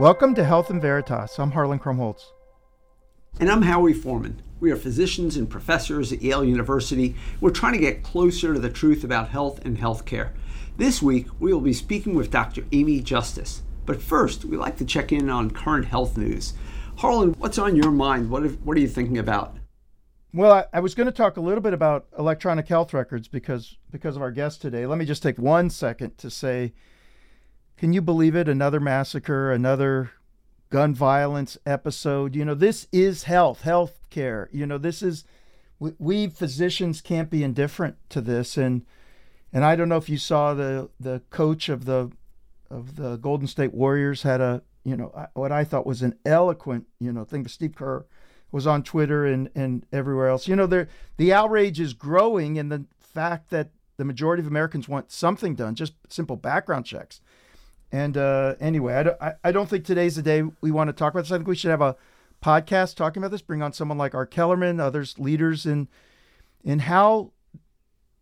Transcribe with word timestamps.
Welcome 0.00 0.36
to 0.36 0.44
Health 0.44 0.68
& 0.68 0.70
Veritas. 0.80 1.40
I'm 1.40 1.50
Harlan 1.50 1.80
Krumholtz. 1.80 2.26
And 3.40 3.50
I'm 3.50 3.62
Howie 3.62 3.92
Forman. 3.92 4.40
We 4.60 4.70
are 4.70 4.76
physicians 4.76 5.36
and 5.36 5.50
professors 5.50 6.12
at 6.12 6.22
Yale 6.22 6.44
University. 6.44 7.16
We're 7.40 7.50
trying 7.50 7.72
to 7.72 7.80
get 7.80 8.04
closer 8.04 8.54
to 8.54 8.60
the 8.60 8.70
truth 8.70 9.02
about 9.02 9.30
health 9.30 9.64
and 9.64 9.76
healthcare. 9.76 10.30
This 10.76 11.02
week, 11.02 11.26
we 11.40 11.52
will 11.52 11.60
be 11.60 11.72
speaking 11.72 12.14
with 12.14 12.30
Dr. 12.30 12.64
Amy 12.70 13.00
Justice. 13.00 13.62
But 13.86 14.00
first, 14.00 14.44
we 14.44 14.56
like 14.56 14.76
to 14.76 14.84
check 14.84 15.10
in 15.10 15.28
on 15.28 15.50
current 15.50 15.86
health 15.86 16.16
news. 16.16 16.52
Harlan, 16.98 17.34
what's 17.38 17.58
on 17.58 17.74
your 17.74 17.90
mind? 17.90 18.30
What, 18.30 18.44
what 18.60 18.76
are 18.76 18.80
you 18.80 18.86
thinking 18.86 19.18
about? 19.18 19.56
Well, 20.32 20.52
I, 20.52 20.64
I 20.74 20.78
was 20.78 20.94
going 20.94 21.06
to 21.06 21.12
talk 21.12 21.38
a 21.38 21.40
little 21.40 21.60
bit 21.60 21.74
about 21.74 22.06
electronic 22.16 22.68
health 22.68 22.94
records 22.94 23.26
because 23.26 23.76
because 23.90 24.14
of 24.14 24.22
our 24.22 24.30
guest 24.30 24.62
today. 24.62 24.86
Let 24.86 24.98
me 24.98 25.06
just 25.06 25.24
take 25.24 25.38
one 25.38 25.70
second 25.70 26.18
to 26.18 26.30
say 26.30 26.72
can 27.78 27.92
you 27.92 28.02
believe 28.02 28.34
it? 28.34 28.48
Another 28.48 28.80
massacre, 28.80 29.52
another 29.52 30.10
gun 30.68 30.94
violence 30.94 31.56
episode. 31.64 32.34
You 32.34 32.44
know, 32.44 32.54
this 32.54 32.88
is 32.92 33.24
health, 33.24 33.62
health 33.62 34.00
care. 34.10 34.50
You 34.52 34.66
know, 34.66 34.78
this 34.78 35.02
is 35.02 35.24
we, 35.78 35.92
we, 35.98 36.26
physicians 36.26 37.00
can't 37.00 37.30
be 37.30 37.44
indifferent 37.44 37.96
to 38.10 38.20
this. 38.20 38.56
And 38.56 38.84
and 39.52 39.64
I 39.64 39.76
don't 39.76 39.88
know 39.88 39.96
if 39.96 40.08
you 40.08 40.18
saw 40.18 40.54
the 40.54 40.90
the 40.98 41.22
coach 41.30 41.68
of 41.68 41.84
the 41.84 42.10
of 42.70 42.96
the 42.96 43.16
Golden 43.16 43.46
State 43.46 43.72
Warriors 43.72 44.22
had 44.22 44.40
a 44.40 44.62
you 44.84 44.96
know 44.96 45.28
what 45.34 45.52
I 45.52 45.64
thought 45.64 45.86
was 45.86 46.02
an 46.02 46.18
eloquent 46.26 46.86
you 46.98 47.12
know 47.12 47.24
thing. 47.24 47.46
Steve 47.46 47.74
Kerr 47.76 48.04
was 48.50 48.66
on 48.66 48.82
Twitter 48.82 49.24
and 49.24 49.50
and 49.54 49.86
everywhere 49.92 50.28
else. 50.28 50.48
You 50.48 50.56
know, 50.56 50.66
there 50.66 50.88
the 51.16 51.32
outrage 51.32 51.78
is 51.78 51.94
growing, 51.94 52.56
in 52.56 52.70
the 52.70 52.84
fact 52.98 53.50
that 53.50 53.70
the 53.98 54.04
majority 54.04 54.40
of 54.40 54.46
Americans 54.46 54.88
want 54.88 55.10
something 55.10 55.54
done, 55.54 55.74
just 55.74 55.94
simple 56.08 56.36
background 56.36 56.86
checks. 56.86 57.20
And 57.90 58.16
uh, 58.16 58.54
anyway, 58.60 58.94
I 58.94 59.02
don't, 59.02 59.22
I, 59.22 59.34
I 59.44 59.52
don't 59.52 59.68
think 59.68 59.84
today's 59.84 60.16
the 60.16 60.22
day 60.22 60.42
we 60.60 60.70
want 60.70 60.88
to 60.88 60.92
talk 60.92 61.14
about 61.14 61.22
this. 61.22 61.32
I 61.32 61.36
think 61.36 61.48
we 61.48 61.56
should 61.56 61.70
have 61.70 61.80
a 61.80 61.96
podcast 62.42 62.96
talking 62.96 63.22
about 63.22 63.30
this. 63.30 63.42
Bring 63.42 63.62
on 63.62 63.72
someone 63.72 63.98
like 63.98 64.14
Art 64.14 64.30
Kellermann, 64.30 64.80
others 64.80 65.18
leaders 65.18 65.64
in 65.64 65.88
in 66.62 66.80
how 66.80 67.32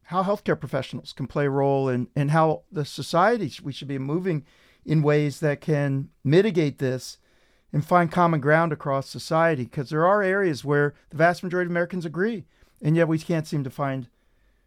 how 0.04 0.22
healthcare 0.22 0.58
professionals 0.58 1.12
can 1.12 1.26
play 1.26 1.46
a 1.46 1.50
role 1.50 1.88
in 1.88 2.08
and 2.14 2.30
how 2.30 2.62
the 2.70 2.84
society 2.84 3.52
we 3.62 3.72
should 3.72 3.88
be 3.88 3.98
moving 3.98 4.44
in 4.84 5.02
ways 5.02 5.40
that 5.40 5.60
can 5.60 6.10
mitigate 6.22 6.78
this 6.78 7.18
and 7.72 7.84
find 7.84 8.12
common 8.12 8.40
ground 8.40 8.72
across 8.72 9.08
society. 9.08 9.64
Because 9.64 9.90
there 9.90 10.06
are 10.06 10.22
areas 10.22 10.64
where 10.64 10.94
the 11.10 11.16
vast 11.16 11.42
majority 11.42 11.66
of 11.66 11.72
Americans 11.72 12.06
agree, 12.06 12.44
and 12.80 12.94
yet 12.94 13.08
we 13.08 13.18
can't 13.18 13.48
seem 13.48 13.64
to 13.64 13.70
find 13.70 14.06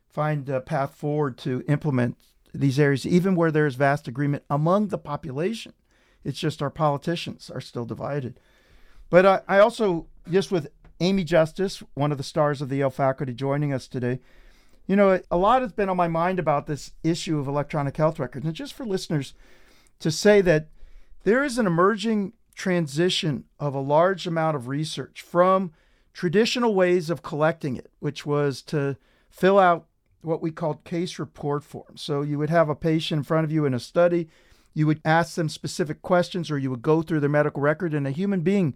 find 0.10 0.50
a 0.50 0.60
path 0.60 0.96
forward 0.96 1.38
to 1.38 1.64
implement 1.68 2.18
these 2.54 2.80
areas, 2.80 3.06
even 3.06 3.36
where 3.36 3.52
there 3.52 3.66
is 3.66 3.76
vast 3.76 4.08
agreement 4.08 4.44
among 4.50 4.88
the 4.88 4.98
population. 4.98 5.74
It's 6.24 6.40
just 6.40 6.62
our 6.62 6.70
politicians 6.70 7.50
are 7.50 7.62
still 7.62 7.86
divided. 7.86 8.40
But 9.10 9.26
I, 9.26 9.42
I 9.48 9.60
also, 9.60 10.08
just 10.30 10.52
with 10.52 10.70
Amy 11.00 11.24
Justice, 11.24 11.82
one 11.94 12.12
of 12.12 12.18
the 12.18 12.24
stars 12.24 12.62
of 12.62 12.70
the 12.70 12.78
Yale 12.78 12.90
faculty, 12.90 13.34
joining 13.34 13.74
us 13.74 13.88
today, 13.88 14.20
you 14.88 14.96
know, 14.96 15.22
a 15.30 15.38
lot 15.38 15.62
has 15.62 15.72
been 15.72 15.90
on 15.90 15.98
my 15.98 16.08
mind 16.08 16.40
about 16.40 16.66
this 16.66 16.92
issue 17.04 17.40
of 17.40 17.48
electronic 17.48 17.96
health 17.96 18.20
records. 18.20 18.46
And 18.46 18.56
just 18.56 18.74
for 18.74 18.86
listeners 18.86 19.34
to 20.00 20.10
say 20.10 20.42
that 20.42 20.70
there 21.24 21.44
is 21.44 21.58
an 21.58 21.68
emerging 21.68 22.34
transition 22.56 23.46
of 23.60 23.76
a 23.76 23.80
large 23.80 24.26
amount 24.26 24.56
of 24.56 24.68
research 24.68 25.22
from 25.22 25.72
traditional 26.12 26.74
ways 26.74 27.10
of 27.10 27.22
collecting 27.22 27.78
it, 27.78 27.92
which 28.00 28.26
was 28.26 28.62
to 28.64 28.98
fill 29.30 29.60
out 29.60 29.86
what 30.22 30.42
we 30.42 30.52
called 30.52 30.84
case 30.84 31.20
report 31.20 31.64
forms. 31.64 32.02
So 32.02 32.22
you 32.22 32.38
would 32.38 32.50
have 32.50 32.70
a 32.70 32.76
patient 32.76 33.20
in 33.20 33.24
front 33.24 33.46
of 33.46 33.52
you 33.52 33.66
in 33.66 33.74
a 33.74 33.80
study, 33.80 34.28
you 34.74 34.86
would 34.88 35.02
ask 35.04 35.36
them 35.36 35.50
specific 35.50 36.02
questions, 36.02 36.52
or 36.52 36.58
you 36.58 36.70
would 36.70 36.82
go 36.82 37.02
through 37.02 37.20
their 37.22 37.30
medical 37.30 37.62
record, 37.62 37.94
and 37.94 38.06
a 38.06 38.12
human 38.12 38.42
being 38.42 38.76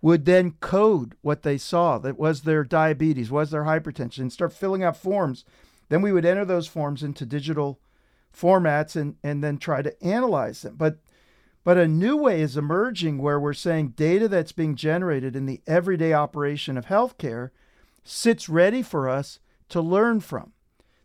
would 0.00 0.24
then 0.24 0.52
code 0.60 1.14
what 1.22 1.42
they 1.42 1.58
saw 1.58 1.98
that 1.98 2.18
was 2.18 2.42
their 2.42 2.64
diabetes, 2.64 3.30
was 3.30 3.50
their 3.50 3.64
hypertension, 3.64 4.18
and 4.18 4.32
start 4.32 4.52
filling 4.52 4.82
out 4.82 4.96
forms. 4.96 5.44
Then 5.88 6.02
we 6.02 6.12
would 6.12 6.24
enter 6.24 6.44
those 6.44 6.66
forms 6.66 7.02
into 7.02 7.26
digital 7.26 7.80
formats 8.36 8.94
and, 8.94 9.16
and 9.22 9.42
then 9.42 9.58
try 9.58 9.82
to 9.82 10.02
analyze 10.02 10.62
them. 10.62 10.76
But 10.76 10.98
but 11.64 11.76
a 11.76 11.88
new 11.88 12.16
way 12.16 12.40
is 12.40 12.56
emerging 12.56 13.18
where 13.18 13.38
we're 13.38 13.52
saying 13.52 13.88
data 13.88 14.26
that's 14.26 14.52
being 14.52 14.74
generated 14.74 15.36
in 15.36 15.44
the 15.44 15.60
everyday 15.66 16.14
operation 16.14 16.78
of 16.78 16.86
healthcare 16.86 17.50
sits 18.02 18.48
ready 18.48 18.80
for 18.80 19.06
us 19.06 19.38
to 19.68 19.82
learn 19.82 20.20
from. 20.20 20.52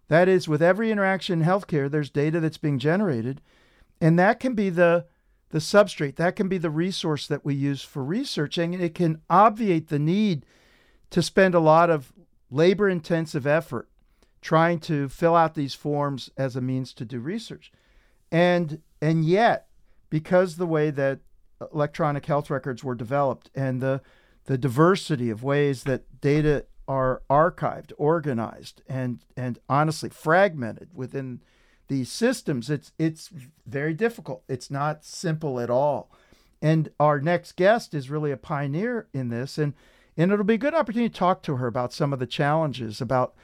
That 0.07 0.27
is, 0.27 0.47
with 0.47 0.61
every 0.61 0.91
interaction 0.91 1.41
in 1.41 1.47
healthcare, 1.47 1.89
there's 1.89 2.09
data 2.09 2.39
that's 2.39 2.57
being 2.57 2.79
generated, 2.79 3.41
and 4.01 4.19
that 4.19 4.39
can 4.39 4.53
be 4.53 4.69
the 4.69 5.05
the 5.49 5.59
substrate. 5.59 6.15
That 6.15 6.35
can 6.35 6.47
be 6.47 6.57
the 6.57 6.71
resource 6.71 7.27
that 7.27 7.45
we 7.45 7.53
use 7.53 7.83
for 7.83 8.03
researching. 8.03 8.73
It 8.73 8.95
can 8.95 9.21
obviate 9.29 9.89
the 9.89 9.99
need 9.99 10.45
to 11.11 11.21
spend 11.21 11.53
a 11.53 11.59
lot 11.59 11.91
of 11.91 12.11
labor 12.49 12.89
intensive 12.89 13.45
effort 13.45 13.87
trying 14.41 14.79
to 14.79 15.07
fill 15.07 15.35
out 15.35 15.53
these 15.53 15.75
forms 15.75 16.29
as 16.37 16.55
a 16.55 16.61
means 16.61 16.93
to 16.93 17.05
do 17.05 17.19
research. 17.19 17.71
And 18.31 18.81
and 19.01 19.23
yet, 19.23 19.67
because 20.09 20.57
the 20.57 20.65
way 20.65 20.89
that 20.89 21.19
electronic 21.71 22.25
health 22.25 22.49
records 22.49 22.83
were 22.83 22.95
developed 22.95 23.49
and 23.55 23.81
the 23.81 24.01
the 24.45 24.57
diversity 24.57 25.29
of 25.29 25.43
ways 25.43 25.83
that 25.83 26.19
data 26.19 26.65
are 26.87 27.21
archived, 27.29 27.93
organized, 27.97 28.81
and 28.87 29.23
and 29.37 29.59
honestly 29.69 30.09
fragmented 30.09 30.89
within 30.93 31.41
these 31.87 32.11
systems, 32.11 32.69
it's 32.69 32.91
it's 32.97 33.29
very 33.65 33.93
difficult. 33.93 34.43
It's 34.47 34.71
not 34.71 35.05
simple 35.05 35.59
at 35.59 35.69
all. 35.69 36.11
And 36.61 36.89
our 36.99 37.19
next 37.19 37.55
guest 37.55 37.93
is 37.93 38.09
really 38.09 38.31
a 38.31 38.37
pioneer 38.37 39.07
in 39.13 39.29
this, 39.29 39.57
and 39.57 39.73
and 40.15 40.31
it'll 40.31 40.45
be 40.45 40.55
a 40.55 40.57
good 40.57 40.75
opportunity 40.75 41.09
to 41.09 41.19
talk 41.19 41.43
to 41.43 41.57
her 41.57 41.67
about 41.67 41.93
some 41.93 42.13
of 42.13 42.19
the 42.19 42.27
challenges 42.27 43.01
about 43.01 43.35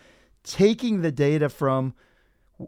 taking 0.44 1.02
the 1.02 1.12
data 1.12 1.50
from 1.50 1.94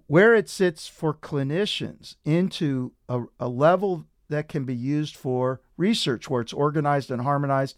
where 0.07 0.33
it 0.33 0.49
sits 0.49 0.87
for 0.87 1.13
clinicians 1.13 2.15
into 2.25 2.93
a, 3.09 3.23
a 3.39 3.47
level 3.47 4.05
that 4.29 4.47
can 4.47 4.63
be 4.63 4.75
used 4.75 5.15
for 5.15 5.61
research, 5.77 6.29
where 6.29 6.41
it's 6.41 6.53
organized 6.53 7.11
and 7.11 7.21
harmonized 7.21 7.77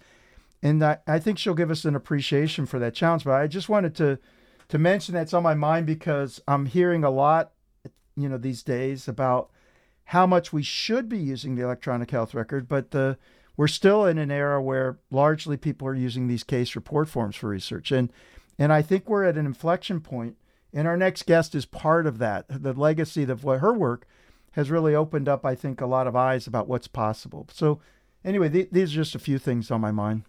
and 0.63 0.81
I, 0.81 0.97
I 1.05 1.19
think 1.19 1.37
she'll 1.37 1.53
give 1.53 1.69
us 1.69 1.83
an 1.83 1.95
appreciation 1.95 2.65
for 2.65 2.79
that 2.79 2.95
challenge. 2.95 3.25
But 3.25 3.33
I 3.33 3.47
just 3.47 3.69
wanted 3.69 3.93
to 3.95 4.17
to 4.69 4.77
mention 4.79 5.13
that's 5.13 5.33
on 5.33 5.43
my 5.43 5.53
mind 5.53 5.85
because 5.85 6.41
I'm 6.47 6.65
hearing 6.65 7.03
a 7.03 7.09
lot, 7.11 7.51
you 8.15 8.29
know, 8.29 8.37
these 8.37 8.63
days 8.63 9.07
about 9.07 9.51
how 10.05 10.25
much 10.25 10.53
we 10.53 10.63
should 10.63 11.09
be 11.09 11.17
using 11.17 11.55
the 11.55 11.63
electronic 11.63 12.09
health 12.09 12.33
record, 12.33 12.67
but 12.67 12.91
the 12.91 13.17
we're 13.55 13.67
still 13.67 14.05
in 14.05 14.17
an 14.17 14.31
era 14.31 14.59
where 14.61 14.97
largely 15.11 15.57
people 15.57 15.87
are 15.87 15.93
using 15.93 16.27
these 16.27 16.43
case 16.43 16.75
report 16.75 17.07
forms 17.07 17.35
for 17.35 17.49
research, 17.49 17.91
and 17.91 18.11
and 18.57 18.71
I 18.71 18.81
think 18.81 19.09
we're 19.09 19.25
at 19.25 19.37
an 19.37 19.45
inflection 19.45 19.99
point. 19.99 20.37
And 20.75 20.87
our 20.87 20.97
next 20.97 21.27
guest 21.27 21.53
is 21.53 21.67
part 21.67 22.07
of 22.07 22.17
that. 22.17 22.45
The 22.49 22.73
legacy 22.73 23.21
of 23.25 23.43
what 23.43 23.59
her 23.59 23.73
work 23.73 24.07
has 24.53 24.71
really 24.71 24.95
opened 24.95 25.29
up, 25.29 25.45
I 25.45 25.53
think, 25.53 25.81
a 25.81 25.85
lot 25.85 26.07
of 26.07 26.15
eyes 26.15 26.47
about 26.47 26.67
what's 26.67 26.87
possible. 26.87 27.47
So, 27.51 27.79
anyway, 28.25 28.49
th- 28.49 28.69
these 28.71 28.91
are 28.91 28.95
just 28.95 29.13
a 29.13 29.19
few 29.19 29.37
things 29.37 29.69
on 29.69 29.81
my 29.81 29.91
mind. 29.91 30.23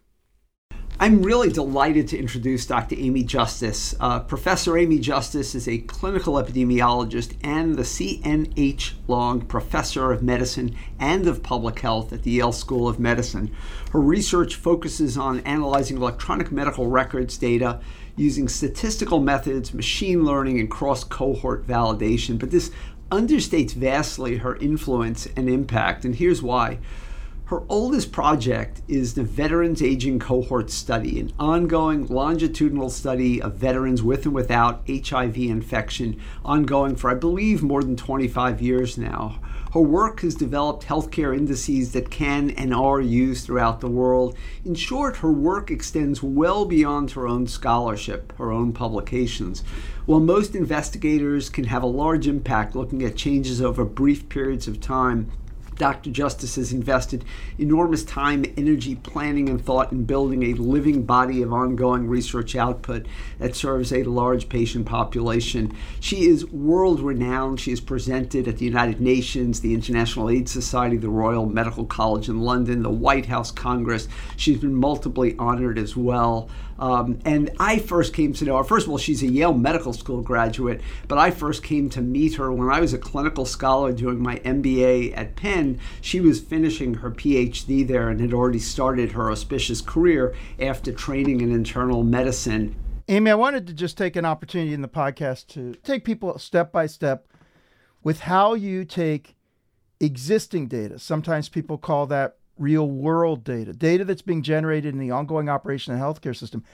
I'm 1.00 1.22
really 1.24 1.50
delighted 1.50 2.06
to 2.08 2.18
introduce 2.18 2.66
Dr. 2.66 2.94
Amy 2.96 3.24
Justice. 3.24 3.96
Uh, 3.98 4.20
Professor 4.20 4.78
Amy 4.78 5.00
Justice 5.00 5.56
is 5.56 5.66
a 5.66 5.78
clinical 5.78 6.34
epidemiologist 6.34 7.34
and 7.42 7.74
the 7.74 7.82
CNH 7.82 8.92
Long 9.08 9.40
Professor 9.40 10.12
of 10.12 10.22
Medicine 10.22 10.76
and 11.00 11.26
of 11.26 11.42
Public 11.42 11.80
Health 11.80 12.12
at 12.12 12.22
the 12.22 12.30
Yale 12.30 12.52
School 12.52 12.88
of 12.88 13.00
Medicine. 13.00 13.50
Her 13.90 14.00
research 14.00 14.54
focuses 14.54 15.18
on 15.18 15.40
analyzing 15.40 15.96
electronic 15.96 16.52
medical 16.52 16.86
records 16.86 17.36
data 17.36 17.80
using 18.16 18.48
statistical 18.48 19.18
methods, 19.18 19.74
machine 19.74 20.24
learning, 20.24 20.60
and 20.60 20.70
cross 20.70 21.02
cohort 21.02 21.66
validation. 21.66 22.38
But 22.38 22.52
this 22.52 22.70
understates 23.10 23.72
vastly 23.72 24.36
her 24.36 24.54
influence 24.56 25.26
and 25.36 25.50
impact, 25.50 26.04
and 26.04 26.14
here's 26.14 26.40
why. 26.40 26.78
Her 27.54 27.62
oldest 27.68 28.10
project 28.10 28.82
is 28.88 29.14
the 29.14 29.22
Veterans 29.22 29.80
Aging 29.80 30.18
Cohort 30.18 30.72
Study, 30.72 31.20
an 31.20 31.32
ongoing 31.38 32.04
longitudinal 32.08 32.90
study 32.90 33.40
of 33.40 33.54
veterans 33.54 34.02
with 34.02 34.26
and 34.26 34.34
without 34.34 34.82
HIV 34.88 35.36
infection, 35.36 36.20
ongoing 36.44 36.96
for, 36.96 37.12
I 37.12 37.14
believe, 37.14 37.62
more 37.62 37.84
than 37.84 37.94
25 37.94 38.60
years 38.60 38.98
now. 38.98 39.38
Her 39.72 39.80
work 39.80 40.22
has 40.22 40.34
developed 40.34 40.84
healthcare 40.86 41.32
indices 41.32 41.92
that 41.92 42.10
can 42.10 42.50
and 42.50 42.74
are 42.74 43.00
used 43.00 43.46
throughout 43.46 43.80
the 43.80 43.88
world. 43.88 44.36
In 44.64 44.74
short, 44.74 45.18
her 45.18 45.30
work 45.30 45.70
extends 45.70 46.24
well 46.24 46.64
beyond 46.64 47.12
her 47.12 47.28
own 47.28 47.46
scholarship, 47.46 48.36
her 48.36 48.50
own 48.50 48.72
publications. 48.72 49.62
While 50.06 50.18
most 50.18 50.56
investigators 50.56 51.50
can 51.50 51.66
have 51.66 51.84
a 51.84 51.86
large 51.86 52.26
impact 52.26 52.74
looking 52.74 53.04
at 53.04 53.14
changes 53.14 53.62
over 53.62 53.84
brief 53.84 54.28
periods 54.28 54.66
of 54.66 54.80
time, 54.80 55.30
Dr. 55.76 56.10
Justice 56.10 56.56
has 56.56 56.72
invested 56.72 57.24
enormous 57.58 58.04
time, 58.04 58.44
energy, 58.56 58.94
planning, 58.96 59.48
and 59.48 59.64
thought 59.64 59.92
in 59.92 60.04
building 60.04 60.42
a 60.42 60.54
living 60.54 61.04
body 61.04 61.42
of 61.42 61.52
ongoing 61.52 62.08
research 62.08 62.54
output 62.54 63.06
that 63.38 63.56
serves 63.56 63.92
a 63.92 64.04
large 64.04 64.48
patient 64.48 64.86
population. 64.86 65.72
She 66.00 66.26
is 66.26 66.46
world 66.46 67.00
renowned. 67.00 67.60
She 67.60 67.72
is 67.72 67.80
presented 67.80 68.46
at 68.46 68.58
the 68.58 68.64
United 68.64 69.00
Nations, 69.00 69.60
the 69.60 69.74
International 69.74 70.30
AIDS 70.30 70.52
Society, 70.52 70.96
the 70.96 71.08
Royal 71.08 71.46
Medical 71.46 71.84
College 71.84 72.28
in 72.28 72.40
London, 72.40 72.82
the 72.82 72.90
White 72.90 73.26
House 73.26 73.50
Congress. 73.50 74.08
She's 74.36 74.58
been 74.58 74.74
multiply 74.74 75.32
honored 75.38 75.78
as 75.78 75.96
well. 75.96 76.48
Um, 76.78 77.20
and 77.24 77.50
I 77.60 77.78
first 77.78 78.12
came 78.14 78.32
to 78.34 78.44
know 78.44 78.56
her. 78.56 78.64
First 78.64 78.86
of 78.86 78.92
all, 78.92 78.98
she's 78.98 79.22
a 79.22 79.26
Yale 79.26 79.54
Medical 79.54 79.92
School 79.92 80.22
graduate, 80.22 80.80
but 81.08 81.18
I 81.18 81.30
first 81.30 81.62
came 81.62 81.88
to 81.90 82.00
meet 82.00 82.34
her 82.34 82.52
when 82.52 82.68
I 82.68 82.80
was 82.80 82.92
a 82.92 82.98
clinical 82.98 83.44
scholar 83.44 83.92
doing 83.92 84.22
my 84.22 84.36
MBA 84.40 85.16
at 85.16 85.36
Penn. 85.36 85.78
She 86.00 86.20
was 86.20 86.40
finishing 86.40 86.94
her 86.94 87.10
PhD 87.10 87.86
there 87.86 88.08
and 88.08 88.20
had 88.20 88.32
already 88.32 88.58
started 88.58 89.12
her 89.12 89.30
auspicious 89.30 89.80
career 89.80 90.34
after 90.60 90.92
training 90.92 91.40
in 91.40 91.52
internal 91.52 92.02
medicine. 92.02 92.74
Amy, 93.08 93.30
I 93.30 93.34
wanted 93.34 93.66
to 93.66 93.74
just 93.74 93.98
take 93.98 94.16
an 94.16 94.24
opportunity 94.24 94.72
in 94.72 94.80
the 94.80 94.88
podcast 94.88 95.48
to 95.48 95.74
take 95.82 96.04
people 96.04 96.38
step 96.38 96.72
by 96.72 96.86
step 96.86 97.28
with 98.02 98.20
how 98.20 98.54
you 98.54 98.84
take 98.84 99.36
existing 100.00 100.68
data. 100.68 100.98
Sometimes 100.98 101.48
people 101.48 101.78
call 101.78 102.06
that 102.06 102.36
real 102.58 102.88
world 102.88 103.44
data, 103.44 103.72
data 103.72 104.04
that's 104.04 104.22
being 104.22 104.42
generated 104.42 104.92
in 104.92 105.00
the 105.00 105.10
ongoing 105.10 105.48
operation 105.48 105.92
of 105.92 105.98
the 105.98 106.04
healthcare 106.04 106.36
system. 106.36 106.64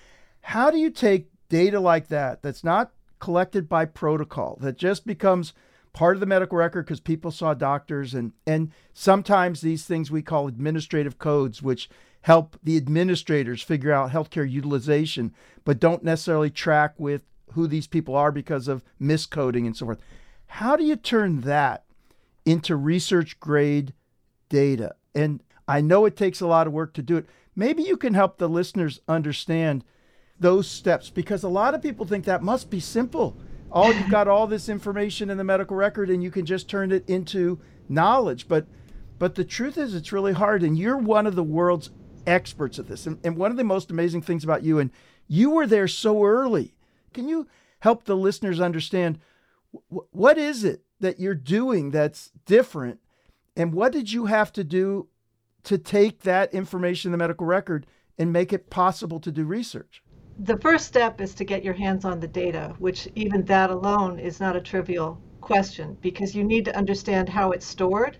How 0.43 0.71
do 0.71 0.79
you 0.79 0.91
take 0.91 1.29
data 1.49 1.81
like 1.81 2.09
that, 2.09 2.43
that's 2.43 2.65
not 2.65 2.93
collected 3.19 3.69
by 3.69 3.85
protocol, 3.85 4.57
that 4.61 4.79
just 4.79 5.07
becomes 5.07 5.53
part 5.93 6.17
of 6.17 6.21
the 6.21 6.27
medical 6.27 6.57
record 6.57 6.85
because 6.85 7.01
people 7.01 7.31
saw 7.31 7.55
doctors 7.55 8.15
and 8.15 8.33
and 8.47 8.71
sometimes 8.93 9.61
these 9.61 9.85
things 9.85 10.11
we 10.11 10.23
call 10.23 10.47
administrative 10.47 11.19
codes 11.19 11.63
which 11.63 11.89
help 12.23 12.57
the 12.63 12.77
administrators 12.77 13.63
figure 13.63 13.93
out 13.93 14.11
healthcare 14.11 14.49
utilization 14.49 15.35
but 15.65 15.81
don't 15.81 16.05
necessarily 16.05 16.51
track 16.51 16.95
with 16.99 17.25
who 17.55 17.67
these 17.67 17.89
people 17.89 18.15
are 18.15 18.31
because 18.31 18.69
of 18.69 18.85
miscoding 19.01 19.67
and 19.67 19.77
so 19.77 19.85
forth 19.85 19.99
how 20.47 20.77
do 20.77 20.85
you 20.85 20.95
turn 20.95 21.41
that 21.41 21.85
into 22.45 22.77
research 22.77 23.41
grade 23.41 23.93
data 24.49 24.95
and 25.15 25.43
I 25.71 25.81
know 25.81 26.05
it 26.05 26.17
takes 26.17 26.41
a 26.41 26.49
lot 26.49 26.67
of 26.67 26.73
work 26.73 26.95
to 26.95 27.03
do 27.03 27.17
it. 27.17 27.27
Maybe 27.55 27.85
you 27.85 27.97
can 27.97 28.15
help 28.15 28.39
the 28.39 28.49
listeners 28.49 28.99
understand 29.07 29.85
those 30.41 30.69
steps 30.69 31.11
because 31.11 31.45
a 31.45 31.49
lot 31.49 31.75
of 31.75 31.83
people 31.83 32.05
think 32.05 32.25
that 32.25 32.43
must 32.43 32.71
be 32.71 32.81
simple. 32.81 33.37
All 33.71 33.93
you've 33.93 34.11
got 34.11 34.27
all 34.27 34.49
this 34.49 34.69
information 34.69 35.31
in 35.31 35.39
the 35.39 35.45
medical 35.45 35.77
record 35.77 36.11
and 36.11 36.25
you 36.25 36.31
can 36.33 36.45
just 36.45 36.69
turn 36.69 36.91
it 36.91 37.09
into 37.09 37.61
knowledge. 37.89 38.49
But 38.49 38.67
but 39.21 39.37
the 39.37 39.45
truth 39.45 39.79
is 39.79 39.95
it's 39.95 40.11
really 40.11 40.33
hard 40.33 40.65
and 40.65 40.77
you're 40.77 40.97
one 40.97 41.25
of 41.25 41.37
the 41.37 41.45
world's 41.45 41.91
experts 42.27 42.81
at 42.81 42.89
this. 42.89 43.07
And, 43.07 43.21
and 43.23 43.37
one 43.37 43.53
of 43.53 43.57
the 43.57 43.63
most 43.63 43.93
amazing 43.93 44.23
things 44.23 44.43
about 44.43 44.65
you 44.65 44.81
and 44.81 44.91
you 45.29 45.51
were 45.51 45.69
there 45.69 45.87
so 45.87 46.25
early. 46.25 46.75
Can 47.15 47.29
you 47.29 47.47
help 47.79 48.05
the 48.05 48.17
listeners 48.17 48.61
understand 48.61 49.21
what 49.89 50.37
is 50.37 50.65
it 50.65 50.83
that 50.99 51.21
you're 51.21 51.37
doing 51.37 51.93
that's 51.93 52.33
different 52.45 52.99
and 53.57 53.73
what 53.73 53.93
did 53.93 54.11
you 54.11 54.27
have 54.27 54.53
to 54.55 54.65
do 54.65 55.07
to 55.65 55.79
take 55.79 56.21
that 56.21 56.53
information 56.55 57.09
in 57.09 57.13
the 57.13 57.19
medical 57.19 57.47
record 57.47 57.87
and 58.19 58.33
make 58.33 58.53
it 58.53 58.71
possible 58.71 59.21
to 59.21 59.31
do 59.31 59.45
research? 59.45 60.03
The 60.39 60.57
first 60.59 60.87
step 60.87 61.21
is 61.21 61.35
to 61.35 61.45
get 61.45 61.65
your 61.65 61.75
hands 61.75 62.05
on 62.05 62.21
the 62.21 62.29
data, 62.29 62.75
which 62.79 63.09
even 63.15 63.45
that 63.45 63.71
alone 63.71 64.19
is 64.19 64.41
not 64.41 64.57
a 64.57 64.61
trivial 64.61 65.21
question 65.41 65.97
because 66.01 66.35
you 66.35 66.45
need 66.45 66.65
to 66.67 66.77
understand 66.77 67.29
how 67.29 67.51
it's 67.51 67.67
stored 67.67 68.19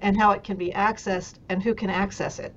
and 0.00 0.18
how 0.18 0.32
it 0.32 0.42
can 0.42 0.56
be 0.56 0.70
accessed 0.70 1.34
and 1.48 1.62
who 1.62 1.74
can 1.74 1.90
access 1.90 2.38
it. 2.38 2.56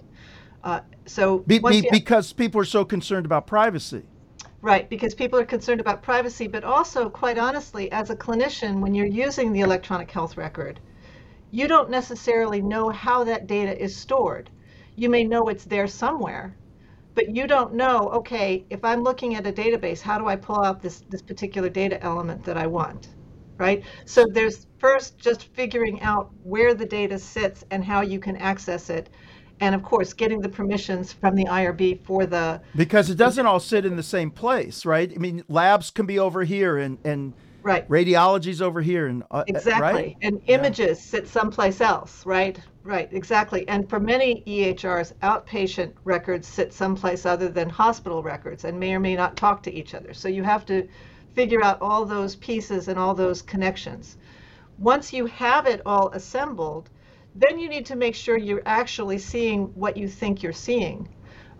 Uh, 0.63 0.79
so 1.05 1.39
be, 1.39 1.59
be, 1.59 1.87
because 1.91 2.31
people 2.31 2.61
are 2.61 2.65
so 2.65 2.85
concerned 2.85 3.25
about 3.25 3.45
privacy. 3.45 4.03
Right, 4.61 4.89
because 4.89 5.13
people 5.13 5.37
are 5.37 5.45
concerned 5.45 5.81
about 5.81 6.01
privacy, 6.01 6.47
but 6.47 6.63
also, 6.63 7.09
quite 7.09 7.37
honestly, 7.37 7.91
as 7.91 8.09
a 8.09 8.15
clinician, 8.15 8.79
when 8.79 8.95
you're 8.95 9.05
using 9.05 9.51
the 9.51 9.59
electronic 9.59 10.09
health 10.09 10.37
record, 10.37 10.79
you 11.53 11.67
don't 11.67 11.91
necessarily 11.91 12.63
know 12.63 12.89
how 12.89 13.23
that 13.23 13.45
data 13.45 13.79
is 13.79 13.95
stored. 13.95 14.49
You 14.95 15.07
may 15.07 15.23
know 15.23 15.43
it's 15.49 15.65
there 15.65 15.85
somewhere, 15.85 16.57
but 17.13 17.35
you 17.35 17.45
don't 17.45 17.75
know, 17.75 18.09
okay, 18.09 18.65
if 18.71 18.83
I'm 18.83 19.03
looking 19.03 19.35
at 19.35 19.45
a 19.45 19.51
database, 19.51 20.01
how 20.01 20.17
do 20.17 20.25
I 20.27 20.35
pull 20.35 20.63
out 20.65 20.81
this, 20.81 21.03
this 21.09 21.21
particular 21.21 21.69
data 21.69 22.01
element 22.03 22.43
that 22.45 22.57
I 22.57 22.65
want? 22.65 23.09
Right? 23.59 23.83
So 24.05 24.25
there's 24.33 24.65
first 24.79 25.19
just 25.19 25.43
figuring 25.53 26.01
out 26.01 26.31
where 26.41 26.73
the 26.73 26.87
data 26.87 27.19
sits 27.19 27.63
and 27.69 27.85
how 27.85 28.01
you 28.01 28.19
can 28.19 28.35
access 28.37 28.89
it. 28.89 29.11
And 29.59 29.75
of 29.75 29.83
course, 29.83 30.11
getting 30.11 30.41
the 30.41 30.49
permissions 30.49 31.13
from 31.13 31.35
the 31.35 31.45
IRB 31.45 32.03
for 32.03 32.25
the. 32.25 32.61
Because 32.75 33.11
it 33.11 33.15
doesn't 33.15 33.45
all 33.45 33.59
sit 33.59 33.85
in 33.85 33.95
the 33.95 34.01
same 34.01 34.31
place, 34.31 34.87
right? 34.87 35.13
I 35.13 35.19
mean, 35.19 35.43
labs 35.47 35.91
can 35.91 36.07
be 36.07 36.17
over 36.17 36.43
here 36.43 36.79
and, 36.79 36.97
and 37.03 37.33
Right. 37.63 37.87
Radiology's 37.87 38.61
over 38.61 38.81
here, 38.81 39.07
and 39.07 39.23
uh, 39.31 39.45
exactly, 39.47 39.81
right? 39.81 40.17
and 40.21 40.41
images 40.47 40.99
yeah. 40.99 41.11
sit 41.11 41.27
someplace 41.29 41.79
else. 41.79 42.25
Right. 42.25 42.59
Right. 42.83 43.07
Exactly. 43.13 43.65
And 43.69 43.89
for 43.89 44.01
many 44.01 44.43
EHRs, 44.45 45.13
outpatient 45.23 45.93
records 46.03 46.45
sit 46.45 46.73
someplace 46.73 47.25
other 47.25 47.47
than 47.47 47.69
hospital 47.69 48.21
records, 48.21 48.65
and 48.65 48.77
may 48.77 48.93
or 48.93 48.99
may 48.99 49.15
not 49.15 49.37
talk 49.37 49.63
to 49.63 49.73
each 49.73 49.93
other. 49.93 50.13
So 50.13 50.27
you 50.27 50.43
have 50.43 50.65
to 50.65 50.87
figure 51.33 51.63
out 51.63 51.81
all 51.81 52.05
those 52.05 52.35
pieces 52.35 52.89
and 52.89 52.99
all 52.99 53.13
those 53.13 53.41
connections. 53.41 54.17
Once 54.77 55.13
you 55.13 55.25
have 55.27 55.65
it 55.65 55.81
all 55.85 56.09
assembled, 56.09 56.89
then 57.35 57.59
you 57.59 57.69
need 57.69 57.85
to 57.85 57.95
make 57.95 58.15
sure 58.15 58.37
you're 58.37 58.61
actually 58.65 59.17
seeing 59.17 59.65
what 59.75 59.97
you 59.97 60.07
think 60.07 60.43
you're 60.43 60.51
seeing. 60.51 61.07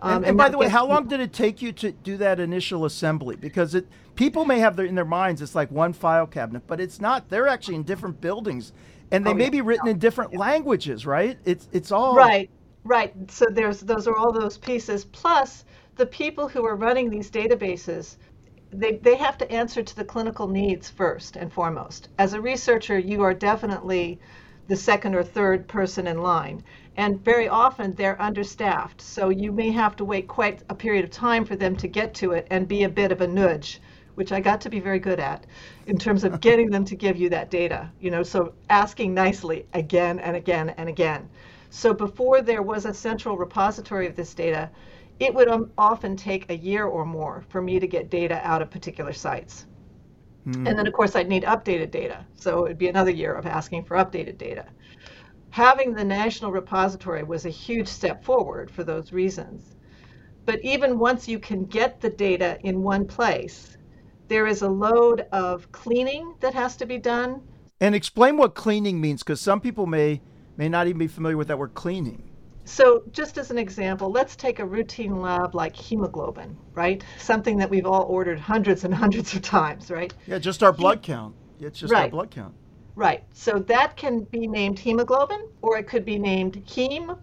Um, 0.04 0.18
and, 0.18 0.26
and, 0.26 0.38
by 0.38 0.50
the 0.50 0.58
way, 0.58 0.68
how 0.68 0.86
long 0.86 1.08
did 1.08 1.22
it 1.22 1.32
take 1.32 1.62
you 1.62 1.72
to 1.72 1.94
do 1.94 2.18
that 2.18 2.38
initial 2.38 2.84
assembly? 2.84 3.38
Because 3.38 3.74
it 3.74 3.88
people 4.16 4.44
may 4.44 4.60
have 4.60 4.76
their, 4.76 4.86
in 4.86 4.96
their 4.96 5.06
minds 5.06 5.42
it's 5.42 5.56
like 5.56 5.72
one 5.72 5.94
file 5.94 6.28
cabinet, 6.28 6.64
but 6.68 6.82
it's 6.82 7.00
not. 7.00 7.30
They're 7.30 7.48
actually 7.48 7.76
in 7.76 7.84
different 7.84 8.20
buildings, 8.20 8.74
and 9.12 9.26
they 9.26 9.32
oh, 9.32 9.34
may 9.34 9.46
yeah. 9.46 9.50
be 9.52 9.62
written 9.62 9.88
in 9.88 10.00
different 10.00 10.34
yeah. 10.34 10.40
languages, 10.40 11.06
right? 11.06 11.38
It's 11.46 11.70
it's 11.72 11.94
all 11.94 12.18
right, 12.18 12.50
right. 12.84 13.14
So 13.32 13.46
there's 13.50 13.80
those 13.80 14.06
are 14.06 14.18
all 14.18 14.34
those 14.34 14.58
pieces. 14.58 15.06
Plus, 15.06 15.64
the 15.96 16.06
people 16.06 16.50
who 16.50 16.66
are 16.66 16.76
running 16.76 17.10
these 17.10 17.32
databases, 17.32 18.18
they 18.74 18.98
they 18.98 19.16
have 19.16 19.38
to 19.38 19.50
answer 19.50 19.82
to 19.82 19.96
the 19.96 20.04
clinical 20.04 20.50
needs 20.50 20.90
first 20.90 21.38
and 21.38 21.52
foremost. 21.52 22.10
As 22.18 22.34
a 22.34 22.42
researcher, 22.42 23.00
you 23.00 23.22
are 23.22 23.34
definitely 23.34 24.20
the 24.68 24.76
second 24.76 25.16
or 25.16 25.24
third 25.24 25.66
person 25.70 26.08
in 26.08 26.22
line 26.22 26.62
and 26.96 27.24
very 27.24 27.48
often 27.48 27.94
they're 27.94 28.22
understaffed. 28.22 29.02
So 29.02 29.30
you 29.30 29.52
may 29.52 29.72
have 29.72 29.96
to 29.96 30.06
wait 30.06 30.28
quite 30.28 30.64
a 30.70 30.76
period 30.76 31.04
of 31.04 31.12
time 31.12 31.44
for 31.44 31.56
them 31.56 31.76
to 31.78 31.88
get 31.88 32.14
to 32.16 32.32
it 32.32 32.48
and 32.52 32.68
be 32.68 32.84
a 32.84 32.90
bit 32.90 33.12
of 33.12 33.22
a 33.22 33.28
nudge, 33.28 33.82
which 34.16 34.32
I 34.32 34.40
got 34.40 34.62
to 34.62 34.70
be 34.70 34.80
very 34.80 35.00
good 35.00 35.20
at 35.20 35.46
in 35.88 35.98
terms 35.98 36.24
of 36.24 36.40
getting 36.48 36.70
them 36.70 36.86
to 36.86 36.96
give 36.96 37.18
you 37.18 37.30
that 37.30 37.50
data. 37.50 37.90
You 38.00 38.12
know, 38.12 38.24
so 38.24 38.54
asking 38.70 39.14
nicely 39.14 39.66
again 39.74 40.20
and 40.20 40.36
again 40.36 40.70
and 40.70 40.88
again. 40.88 41.30
So 41.72 41.94
before 41.94 42.44
there 42.44 42.62
was 42.62 42.86
a 42.86 42.94
central 42.94 43.38
repository 43.38 44.06
of 44.06 44.16
this 44.16 44.36
data, 44.36 44.70
it 45.20 45.34
would 45.34 45.48
um, 45.48 45.72
often 45.78 46.16
take 46.16 46.50
a 46.50 46.56
year 46.56 46.86
or 46.86 47.06
more 47.06 47.44
for 47.50 47.62
me 47.62 47.80
to 47.80 47.88
get 47.88 48.12
data 48.12 48.40
out 48.44 48.62
of 48.62 48.70
particular 48.70 49.14
sites. 49.14 49.66
Mm. 50.46 50.68
And 50.68 50.78
then, 50.78 50.86
of 50.86 50.94
course, 50.94 51.16
I'd 51.16 51.30
need 51.30 51.44
updated 51.44 51.90
data. 51.90 52.26
So 52.36 52.66
it'd 52.66 52.78
be 52.78 52.90
another 52.90 53.12
year 53.12 53.34
of 53.34 53.48
asking 53.48 53.86
for 53.86 53.98
updated 53.98 54.38
data 54.38 54.66
having 55.54 55.94
the 55.94 56.04
national 56.04 56.52
repository 56.52 57.22
was 57.22 57.46
a 57.46 57.50
huge 57.50 57.88
step 57.88 58.24
forward 58.24 58.72
for 58.72 58.84
those 58.84 59.14
reasons. 59.14 59.76
But 60.48 60.60
even 60.64 60.98
once 60.98 61.28
you 61.28 61.38
can 61.38 61.66
get 61.66 62.02
the 62.02 62.10
data 62.10 62.58
in 62.62 62.82
one 62.82 63.06
place, 63.06 63.78
there 64.30 64.48
is 64.48 64.64
a 64.64 64.68
load 64.68 65.28
of 65.32 65.72
cleaning 65.72 66.34
that 66.40 66.56
has 66.56 66.76
to 66.78 66.88
be 66.88 66.98
done. 66.98 67.44
And 67.80 67.94
explain 67.94 68.36
what 68.36 68.56
cleaning 68.56 69.00
means, 69.00 69.22
because 69.22 69.40
some 69.40 69.62
people 69.62 69.86
may 69.86 70.22
may 70.58 70.70
not 70.70 70.88
even 70.88 70.98
be 70.98 71.08
familiar 71.08 71.38
with 71.38 71.50
that 71.50 71.60
word 71.60 71.76
cleaning. 71.76 72.32
So, 72.66 73.04
just 73.12 73.38
as 73.38 73.52
an 73.52 73.60
example, 73.60 74.10
let's 74.10 74.36
take 74.36 74.58
a 74.58 74.66
routine 74.66 75.22
lab 75.22 75.54
like 75.54 75.76
hemoglobin, 75.76 76.58
right? 76.74 77.04
Something 77.20 77.58
that 77.58 77.70
we've 77.70 77.86
all 77.86 78.06
ordered 78.06 78.40
hundreds 78.40 78.86
and 78.86 78.94
hundreds 78.94 79.36
of 79.36 79.44
times, 79.44 79.92
right? 79.92 80.12
Yeah, 80.26 80.40
just 80.40 80.64
our 80.64 80.74
blood 80.74 81.04
count. 81.04 81.36
It's 81.60 81.80
just 81.80 81.94
right. 81.94 82.06
our 82.06 82.10
blood 82.10 82.32
count. 82.32 82.56
Right. 82.96 83.24
So 83.34 83.60
that 83.60 83.96
can 83.96 84.22
be 84.26 84.48
named 84.48 84.78
hemoglobin, 84.80 85.48
or 85.62 85.78
it 85.78 85.88
could 85.88 86.06
be 86.06 86.20
named 86.20 86.64
heme, 86.66 87.18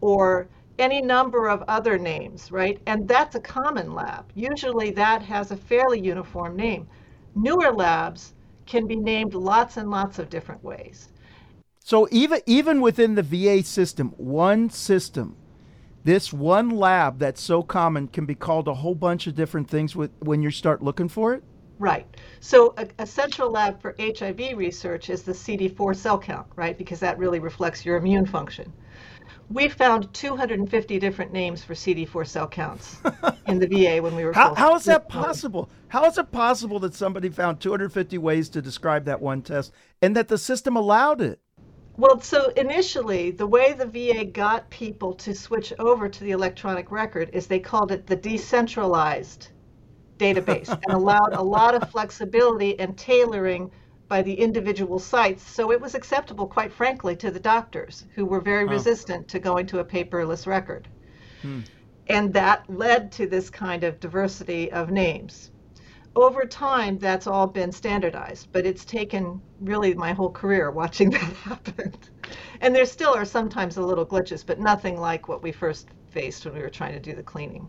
or 0.00 0.48
any 0.78 1.02
number 1.02 1.48
of 1.48 1.62
other 1.68 1.98
names, 1.98 2.50
right? 2.50 2.80
And 2.86 3.06
that's 3.06 3.36
a 3.36 3.40
common 3.40 3.92
lab. 3.94 4.30
Usually 4.34 4.90
that 4.92 5.22
has 5.22 5.50
a 5.50 5.56
fairly 5.56 6.00
uniform 6.00 6.56
name. 6.56 6.88
Newer 7.34 7.70
labs 7.72 8.34
can 8.66 8.86
be 8.86 8.96
named 8.96 9.34
lots 9.34 9.76
and 9.76 9.90
lots 9.90 10.18
of 10.18 10.30
different 10.30 10.64
ways. 10.64 11.08
So 11.80 12.08
even 12.10 12.40
even 12.46 12.80
within 12.80 13.14
the 13.14 13.22
VA 13.22 13.62
system, 13.62 14.10
one 14.16 14.70
system, 14.70 15.36
this 16.04 16.32
one 16.32 16.70
lab 16.70 17.18
that's 17.18 17.42
so 17.42 17.62
common 17.62 18.08
can 18.08 18.24
be 18.26 18.34
called 18.34 18.68
a 18.68 18.74
whole 18.74 18.94
bunch 18.94 19.26
of 19.26 19.34
different 19.34 19.68
things 19.68 19.94
with 19.94 20.10
when 20.20 20.42
you 20.42 20.50
start 20.50 20.82
looking 20.82 21.08
for 21.08 21.34
it. 21.34 21.42
Right. 21.80 22.06
So 22.40 22.74
a, 22.76 22.86
a, 22.98 23.06
central 23.06 23.50
lab 23.50 23.80
for 23.80 23.96
HIV 23.98 24.58
research 24.58 25.08
is 25.08 25.22
the 25.22 25.32
CD4 25.32 25.96
cell 25.96 26.18
count, 26.18 26.46
right? 26.54 26.76
Because 26.76 27.00
that 27.00 27.16
really 27.16 27.38
reflects 27.38 27.86
your 27.86 27.96
immune 27.96 28.26
function. 28.26 28.70
We 29.48 29.70
found 29.70 30.12
250 30.12 30.98
different 30.98 31.32
names 31.32 31.64
for 31.64 31.72
CD4 31.72 32.26
cell 32.26 32.46
counts 32.46 32.98
in 33.46 33.58
the 33.58 33.66
VA 33.66 34.02
when 34.02 34.14
we 34.14 34.26
were. 34.26 34.34
How, 34.34 34.54
how 34.54 34.74
is 34.74 34.84
that 34.84 35.08
possible? 35.08 35.70
How 35.88 36.04
is 36.04 36.18
it 36.18 36.30
possible 36.30 36.78
that 36.80 36.92
somebody 36.92 37.30
found 37.30 37.60
250 37.60 38.18
ways 38.18 38.50
to 38.50 38.60
describe 38.60 39.06
that 39.06 39.22
one 39.22 39.40
test 39.40 39.72
and 40.02 40.14
that 40.16 40.28
the 40.28 40.36
system 40.36 40.76
allowed 40.76 41.22
it? 41.22 41.40
Well, 41.96 42.20
so 42.20 42.50
initially, 42.58 43.30
the 43.30 43.46
way 43.46 43.72
the 43.72 43.86
VA 43.86 44.26
got 44.26 44.68
people 44.68 45.14
to 45.14 45.34
switch 45.34 45.72
over 45.78 46.10
to 46.10 46.24
the 46.24 46.32
electronic 46.32 46.90
record 46.90 47.30
is 47.32 47.46
they 47.46 47.58
called 47.58 47.90
it 47.90 48.06
the 48.06 48.16
decentralized 48.16 49.48
database 50.20 50.68
and 50.68 50.92
allowed 50.94 51.32
a 51.32 51.42
lot 51.42 51.74
of 51.74 51.90
flexibility 51.90 52.78
and 52.78 52.96
tailoring 52.96 53.70
by 54.06 54.20
the 54.20 54.34
individual 54.34 54.98
sites. 54.98 55.42
So 55.42 55.72
it 55.72 55.80
was 55.80 55.94
acceptable, 55.94 56.46
quite 56.46 56.72
frankly, 56.72 57.16
to 57.16 57.30
the 57.30 57.40
doctors 57.40 58.06
who 58.14 58.26
were 58.26 58.40
very 58.40 58.66
huh. 58.66 58.72
resistant 58.72 59.28
to 59.28 59.38
going 59.38 59.66
to 59.68 59.78
a 59.78 59.84
paperless 59.84 60.46
record. 60.46 60.88
Hmm. 61.42 61.60
And 62.08 62.34
that 62.34 62.68
led 62.68 63.12
to 63.12 63.26
this 63.26 63.48
kind 63.48 63.84
of 63.84 64.00
diversity 64.00 64.70
of 64.72 64.90
names. 64.90 65.52
Over 66.16 66.44
time, 66.44 66.98
that's 66.98 67.28
all 67.28 67.46
been 67.46 67.70
standardized, 67.70 68.48
but 68.50 68.66
it's 68.66 68.84
taken 68.84 69.40
really 69.60 69.94
my 69.94 70.12
whole 70.12 70.32
career 70.32 70.72
watching 70.72 71.10
that 71.16 71.20
happen. 71.20 71.94
And 72.60 72.74
there 72.74 72.84
still 72.84 73.14
are 73.14 73.24
sometimes 73.24 73.76
a 73.76 73.82
little 73.82 74.04
glitches, 74.04 74.44
but 74.44 74.58
nothing 74.58 74.98
like 74.98 75.28
what 75.28 75.42
we 75.42 75.52
first 75.52 75.88
faced 76.10 76.44
when 76.44 76.54
we 76.54 76.60
were 76.60 76.68
trying 76.68 76.94
to 76.94 77.00
do 77.00 77.14
the 77.14 77.22
cleaning. 77.22 77.68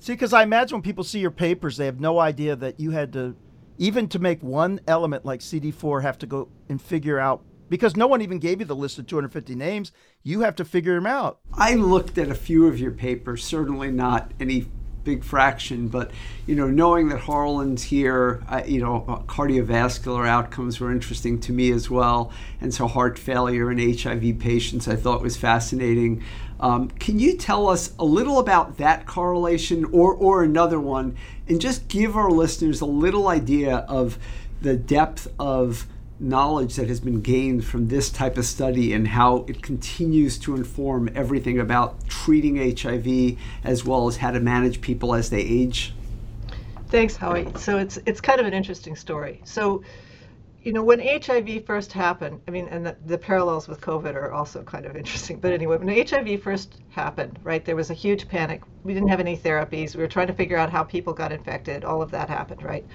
See, 0.00 0.14
because 0.14 0.32
I 0.32 0.42
imagine 0.42 0.76
when 0.76 0.82
people 0.82 1.04
see 1.04 1.20
your 1.20 1.30
papers, 1.30 1.76
they 1.76 1.84
have 1.84 2.00
no 2.00 2.18
idea 2.18 2.56
that 2.56 2.80
you 2.80 2.90
had 2.90 3.12
to, 3.12 3.36
even 3.76 4.08
to 4.08 4.18
make 4.18 4.42
one 4.42 4.80
element 4.88 5.26
like 5.26 5.40
CD4, 5.40 6.00
have 6.00 6.16
to 6.18 6.26
go 6.26 6.48
and 6.70 6.80
figure 6.80 7.18
out 7.18 7.42
because 7.68 7.96
no 7.96 8.06
one 8.06 8.22
even 8.22 8.38
gave 8.38 8.60
you 8.60 8.66
the 8.66 8.74
list 8.74 8.98
of 8.98 9.06
250 9.06 9.54
names. 9.54 9.92
You 10.22 10.40
have 10.40 10.56
to 10.56 10.64
figure 10.64 10.94
them 10.94 11.06
out. 11.06 11.38
I 11.52 11.74
looked 11.74 12.16
at 12.16 12.30
a 12.30 12.34
few 12.34 12.66
of 12.66 12.80
your 12.80 12.92
papers, 12.92 13.44
certainly 13.44 13.90
not 13.90 14.32
any 14.40 14.66
big 15.04 15.22
fraction, 15.22 15.88
but 15.88 16.10
you 16.46 16.54
know, 16.54 16.68
knowing 16.68 17.08
that 17.08 17.20
Harlan's 17.20 17.82
here, 17.82 18.42
uh, 18.48 18.62
you 18.66 18.80
know, 18.80 19.04
uh, 19.08 19.18
cardiovascular 19.22 20.26
outcomes 20.26 20.80
were 20.80 20.90
interesting 20.90 21.40
to 21.40 21.52
me 21.52 21.70
as 21.70 21.88
well, 21.88 22.32
and 22.60 22.72
so 22.72 22.86
heart 22.86 23.18
failure 23.18 23.70
in 23.70 23.78
HIV 23.78 24.38
patients 24.38 24.88
I 24.88 24.96
thought 24.96 25.22
was 25.22 25.36
fascinating. 25.36 26.22
Um, 26.60 26.90
can 26.90 27.18
you 27.18 27.36
tell 27.36 27.68
us 27.68 27.94
a 27.98 28.04
little 28.04 28.38
about 28.38 28.76
that 28.76 29.06
correlation 29.06 29.86
or, 29.86 30.14
or 30.14 30.44
another 30.44 30.78
one 30.78 31.16
and 31.48 31.60
just 31.60 31.88
give 31.88 32.16
our 32.16 32.30
listeners 32.30 32.82
a 32.82 32.86
little 32.86 33.28
idea 33.28 33.78
of 33.88 34.18
the 34.60 34.76
depth 34.76 35.26
of 35.38 35.86
knowledge 36.20 36.76
that 36.76 36.86
has 36.88 37.00
been 37.00 37.22
gained 37.22 37.64
from 37.64 37.88
this 37.88 38.10
type 38.10 38.36
of 38.36 38.44
study 38.44 38.92
and 38.92 39.08
how 39.08 39.46
it 39.48 39.62
continues 39.62 40.38
to 40.38 40.54
inform 40.54 41.08
everything 41.14 41.58
about 41.58 42.06
treating 42.08 42.56
HIV 42.56 43.38
as 43.64 43.84
well 43.86 44.06
as 44.06 44.18
how 44.18 44.30
to 44.30 44.38
manage 44.38 44.82
people 44.82 45.14
as 45.14 45.30
they 45.30 45.40
age? 45.40 45.94
Thanks, 46.88 47.16
Howie. 47.16 47.48
So 47.56 47.78
it's 47.78 47.98
it's 48.04 48.20
kind 48.20 48.40
of 48.40 48.46
an 48.46 48.52
interesting 48.52 48.96
story. 48.96 49.40
So 49.44 49.82
you 50.62 50.72
know, 50.74 50.82
when 50.82 51.00
HIV 51.00 51.64
first 51.64 51.92
happened, 51.92 52.42
I 52.46 52.50
mean, 52.50 52.68
and 52.68 52.84
the, 52.84 52.96
the, 53.06 53.16
parallels 53.16 53.66
with 53.66 53.80
COVID 53.80 54.14
are 54.14 54.32
also 54.32 54.62
kind 54.62 54.84
of 54.84 54.94
interesting. 54.94 55.40
But 55.40 55.52
anyway, 55.52 55.78
when 55.78 56.06
HIV 56.06 56.42
first 56.42 56.82
happened, 56.90 57.38
right, 57.42 57.64
there 57.64 57.76
was 57.76 57.90
a 57.90 57.94
huge 57.94 58.28
panic. 58.28 58.62
We 58.84 58.92
didn't 58.92 59.08
have 59.08 59.20
any 59.20 59.36
therapies. 59.36 59.96
We 59.96 60.02
were 60.02 60.08
trying 60.08 60.26
to 60.26 60.34
figure 60.34 60.58
out 60.58 60.70
how 60.70 60.82
people 60.82 61.14
got 61.14 61.32
infected. 61.32 61.84
All 61.84 62.02
of 62.02 62.10
that 62.10 62.28
happened, 62.28 62.62
right? 62.62 62.86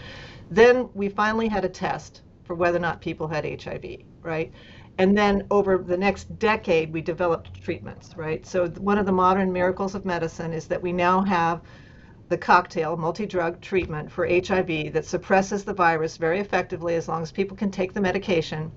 Then 0.51 0.89
we 0.93 1.09
finally 1.09 1.47
had 1.47 1.65
a 1.65 1.69
test 1.69 2.21
for 2.43 2.53
whether 2.53 2.77
or 2.77 2.81
not 2.81 3.01
people 3.01 3.27
had 3.27 3.45
HIV, 3.63 4.01
right? 4.21 4.53
And 4.99 5.17
then 5.17 5.47
over 5.49 5.79
the 5.79 5.97
next 5.97 6.37
decade, 6.37 6.93
we 6.93 7.01
developed 7.01 7.61
treatments, 7.61 8.15
right? 8.15 8.45
So 8.45 8.67
one 8.69 8.99
of 8.99 9.07
the 9.07 9.11
modern 9.11 9.51
miracles 9.51 9.95
of 9.95 10.05
medicine 10.05 10.53
is 10.53 10.67
that 10.67 10.81
we 10.81 10.93
now 10.93 11.21
have 11.23 11.61
the 12.29 12.37
cocktail 12.37 12.97
multi-drug 12.97 13.61
treatment 13.61 14.11
for 14.11 14.27
HIV 14.27 14.93
that 14.93 15.05
suppresses 15.05 15.63
the 15.63 15.73
virus 15.73 16.17
very 16.17 16.39
effectively 16.39 16.95
as 16.95 17.07
long 17.07 17.21
as 17.21 17.31
people 17.31 17.55
can 17.55 17.69
take 17.69 17.93
the 17.93 18.01
medication, 18.01 18.71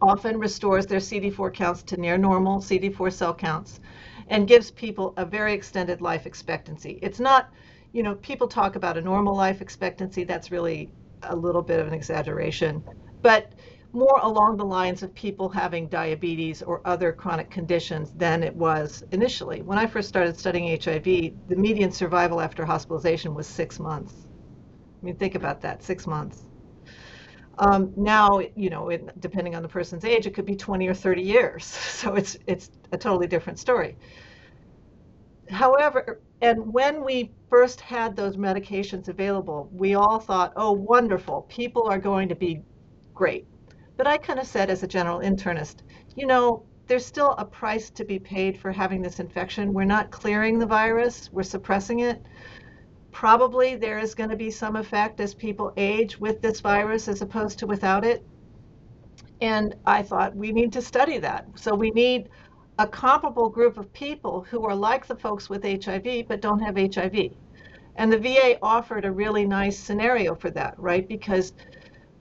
often 0.00 0.38
restores 0.38 0.86
their 0.86 1.00
CD4 1.00 1.52
counts 1.52 1.82
to 1.82 1.96
near 1.96 2.16
normal 2.16 2.60
CD4 2.60 3.12
cell 3.12 3.34
counts, 3.34 3.80
and 4.28 4.48
gives 4.48 4.70
people 4.70 5.12
a 5.16 5.24
very 5.24 5.52
extended 5.52 6.00
life 6.00 6.26
expectancy. 6.26 6.98
It's 7.02 7.20
not, 7.20 7.50
you 7.92 8.02
know, 8.02 8.14
people 8.16 8.48
talk 8.48 8.76
about 8.76 8.98
a 8.98 9.02
normal 9.02 9.36
life 9.36 9.60
expectancy. 9.60 10.24
That's 10.24 10.50
really 10.50 10.90
a 11.22 11.36
little 11.36 11.62
bit 11.62 11.80
of 11.80 11.86
an 11.86 11.94
exaggeration. 11.94 12.82
But 13.22 13.52
more 13.92 14.18
along 14.22 14.56
the 14.56 14.64
lines 14.64 15.02
of 15.02 15.14
people 15.14 15.48
having 15.48 15.88
diabetes 15.88 16.62
or 16.62 16.80
other 16.84 17.12
chronic 17.12 17.50
conditions 17.50 18.12
than 18.12 18.42
it 18.42 18.54
was 18.54 19.02
initially. 19.12 19.62
When 19.62 19.78
I 19.78 19.86
first 19.86 20.08
started 20.08 20.38
studying 20.38 20.78
HIV, 20.80 21.04
the 21.04 21.56
median 21.56 21.90
survival 21.90 22.40
after 22.40 22.64
hospitalization 22.64 23.34
was 23.34 23.46
six 23.46 23.78
months. 23.78 24.26
I 25.02 25.06
mean, 25.06 25.16
think 25.16 25.34
about 25.34 25.60
that 25.62 25.82
six 25.82 26.06
months. 26.06 26.42
Um, 27.58 27.92
now, 27.96 28.40
you 28.54 28.68
know, 28.68 28.90
it, 28.90 29.18
depending 29.20 29.54
on 29.54 29.62
the 29.62 29.68
person's 29.68 30.04
age, 30.04 30.26
it 30.26 30.34
could 30.34 30.44
be 30.44 30.56
20 30.56 30.88
or 30.88 30.94
30 30.94 31.22
years. 31.22 31.64
So 31.96 32.14
it's 32.14 32.36
it's 32.46 32.70
a 32.92 32.98
totally 32.98 33.26
different 33.26 33.58
story. 33.58 33.96
However, 35.48 36.20
and 36.42 36.72
when 36.72 37.04
we 37.04 37.32
first 37.48 37.80
had 37.80 38.16
those 38.16 38.36
medications 38.36 39.08
available, 39.08 39.70
we 39.72 39.94
all 39.94 40.18
thought, 40.18 40.52
oh, 40.56 40.72
wonderful, 40.72 41.42
people 41.48 41.88
are 41.88 41.98
going 41.98 42.28
to 42.28 42.34
be 42.34 42.62
great. 43.14 43.46
But 43.96 44.06
I 44.06 44.18
kind 44.18 44.38
of 44.38 44.46
said 44.46 44.70
as 44.70 44.82
a 44.82 44.86
general 44.86 45.20
internist, 45.20 45.76
you 46.14 46.26
know, 46.26 46.64
there's 46.86 47.04
still 47.04 47.32
a 47.38 47.44
price 47.44 47.90
to 47.90 48.04
be 48.04 48.18
paid 48.18 48.58
for 48.58 48.70
having 48.70 49.02
this 49.02 49.18
infection. 49.18 49.72
We're 49.72 49.84
not 49.84 50.10
clearing 50.10 50.58
the 50.58 50.66
virus, 50.66 51.30
we're 51.32 51.42
suppressing 51.42 52.00
it. 52.00 52.24
Probably 53.10 53.76
there 53.76 53.98
is 53.98 54.14
going 54.14 54.30
to 54.30 54.36
be 54.36 54.50
some 54.50 54.76
effect 54.76 55.20
as 55.20 55.34
people 55.34 55.72
age 55.76 56.20
with 56.20 56.42
this 56.42 56.60
virus 56.60 57.08
as 57.08 57.22
opposed 57.22 57.58
to 57.60 57.66
without 57.66 58.04
it. 58.04 58.24
And 59.40 59.74
I 59.86 60.02
thought 60.02 60.36
we 60.36 60.52
need 60.52 60.72
to 60.74 60.82
study 60.82 61.18
that. 61.18 61.46
So 61.56 61.74
we 61.74 61.90
need 61.90 62.28
a 62.78 62.86
comparable 62.86 63.48
group 63.48 63.78
of 63.78 63.92
people 63.92 64.42
who 64.42 64.64
are 64.66 64.74
like 64.74 65.06
the 65.06 65.16
folks 65.16 65.48
with 65.48 65.64
HIV 65.64 66.28
but 66.28 66.42
don't 66.42 66.60
have 66.60 66.76
HIV. 66.76 67.32
And 67.96 68.12
the 68.12 68.18
VA 68.18 68.58
offered 68.62 69.06
a 69.06 69.10
really 69.10 69.46
nice 69.46 69.78
scenario 69.78 70.34
for 70.34 70.50
that, 70.50 70.78
right? 70.78 71.08
Because 71.08 71.54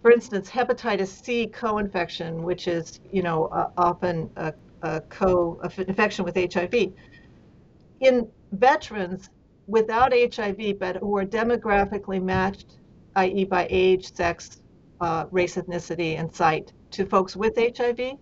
for 0.06 0.12
instance, 0.12 0.48
hepatitis 0.52 1.08
C 1.08 1.48
co-infection, 1.48 2.44
which 2.44 2.68
is, 2.68 3.00
you 3.12 3.24
know, 3.24 3.46
uh, 3.46 3.72
often 3.76 4.30
a, 4.36 4.54
a 4.84 5.02
co-infection 5.10 6.24
with 6.24 6.36
HIV, 6.36 6.94
in 8.02 8.30
veterans 8.52 9.32
without 9.66 10.14
HIV 10.14 10.78
but 10.78 10.98
who 10.98 11.18
are 11.18 11.26
demographically 11.26 12.22
matched, 12.22 12.78
i.e., 13.16 13.46
by 13.46 13.66
age, 13.72 14.14
sex, 14.14 14.62
uh, 15.02 15.26
race, 15.32 15.56
ethnicity, 15.56 16.20
and 16.20 16.32
site, 16.32 16.72
to 16.92 17.04
folks 17.08 17.36
with 17.36 17.56
HIV. 17.58 18.20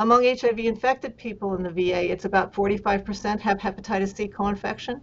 Among 0.00 0.24
HIV 0.24 0.58
infected 0.58 1.16
people 1.16 1.54
in 1.54 1.62
the 1.62 1.70
VA, 1.70 2.10
it's 2.10 2.24
about 2.24 2.52
45% 2.52 3.38
have 3.38 3.58
hepatitis 3.58 4.16
C 4.16 4.26
co-infection. 4.26 5.00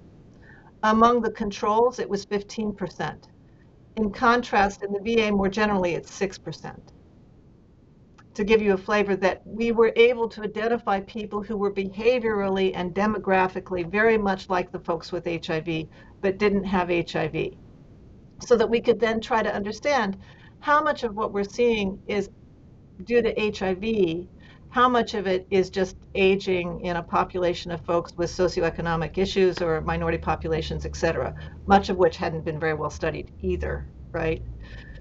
Among 0.84 1.22
the 1.22 1.32
controls, 1.32 2.00
it 2.00 2.10
was 2.10 2.26
15%. 2.26 3.30
In 3.98 4.12
contrast, 4.12 4.84
in 4.84 4.94
the 4.94 5.00
VA 5.00 5.32
more 5.32 5.50
generally, 5.50 5.96
it's 5.96 6.18
6%. 6.18 6.80
To 8.36 8.44
give 8.44 8.62
you 8.62 8.74
a 8.74 8.78
flavor 8.78 9.16
that 9.18 9.46
we 9.46 9.74
were 9.74 9.92
able 9.96 10.30
to 10.30 10.44
identify 10.44 11.02
people 11.02 11.44
who 11.44 11.58
were 11.58 11.72
behaviorally 11.72 12.72
and 12.74 12.96
demographically 12.96 13.90
very 13.90 14.18
much 14.18 14.50
like 14.50 14.72
the 14.72 14.80
folks 14.80 15.12
with 15.12 15.26
HIV, 15.26 15.88
but 16.22 16.38
didn't 16.38 16.64
have 16.64 16.90
HIV. 16.90 17.54
So 18.40 18.56
that 18.56 18.70
we 18.70 18.80
could 18.80 19.00
then 19.00 19.20
try 19.20 19.44
to 19.44 19.54
understand 19.54 20.18
how 20.60 20.82
much 20.82 21.04
of 21.04 21.16
what 21.16 21.34
we're 21.34 21.44
seeing 21.44 22.02
is 22.08 22.30
due 23.04 23.22
to 23.22 23.34
HIV 23.36 24.28
how 24.72 24.88
much 24.88 25.16
of 25.16 25.28
it 25.28 25.46
is 25.52 25.70
just 25.70 25.98
aging 26.16 26.80
in 26.86 26.96
a 26.96 27.04
population 27.04 27.72
of 27.72 27.82
folks 27.82 28.14
with 28.16 28.30
socioeconomic 28.30 29.18
issues 29.18 29.62
or 29.62 29.82
minority 29.82 30.18
populations, 30.18 30.86
et 30.86 30.96
cetera, 30.96 31.36
much 31.68 31.90
of 31.90 31.98
which 31.98 32.16
hadn't 32.16 32.46
been 32.46 32.58
very 32.58 32.74
well 32.74 32.90
studied 32.90 33.30
either, 33.42 33.86
right? 34.14 34.42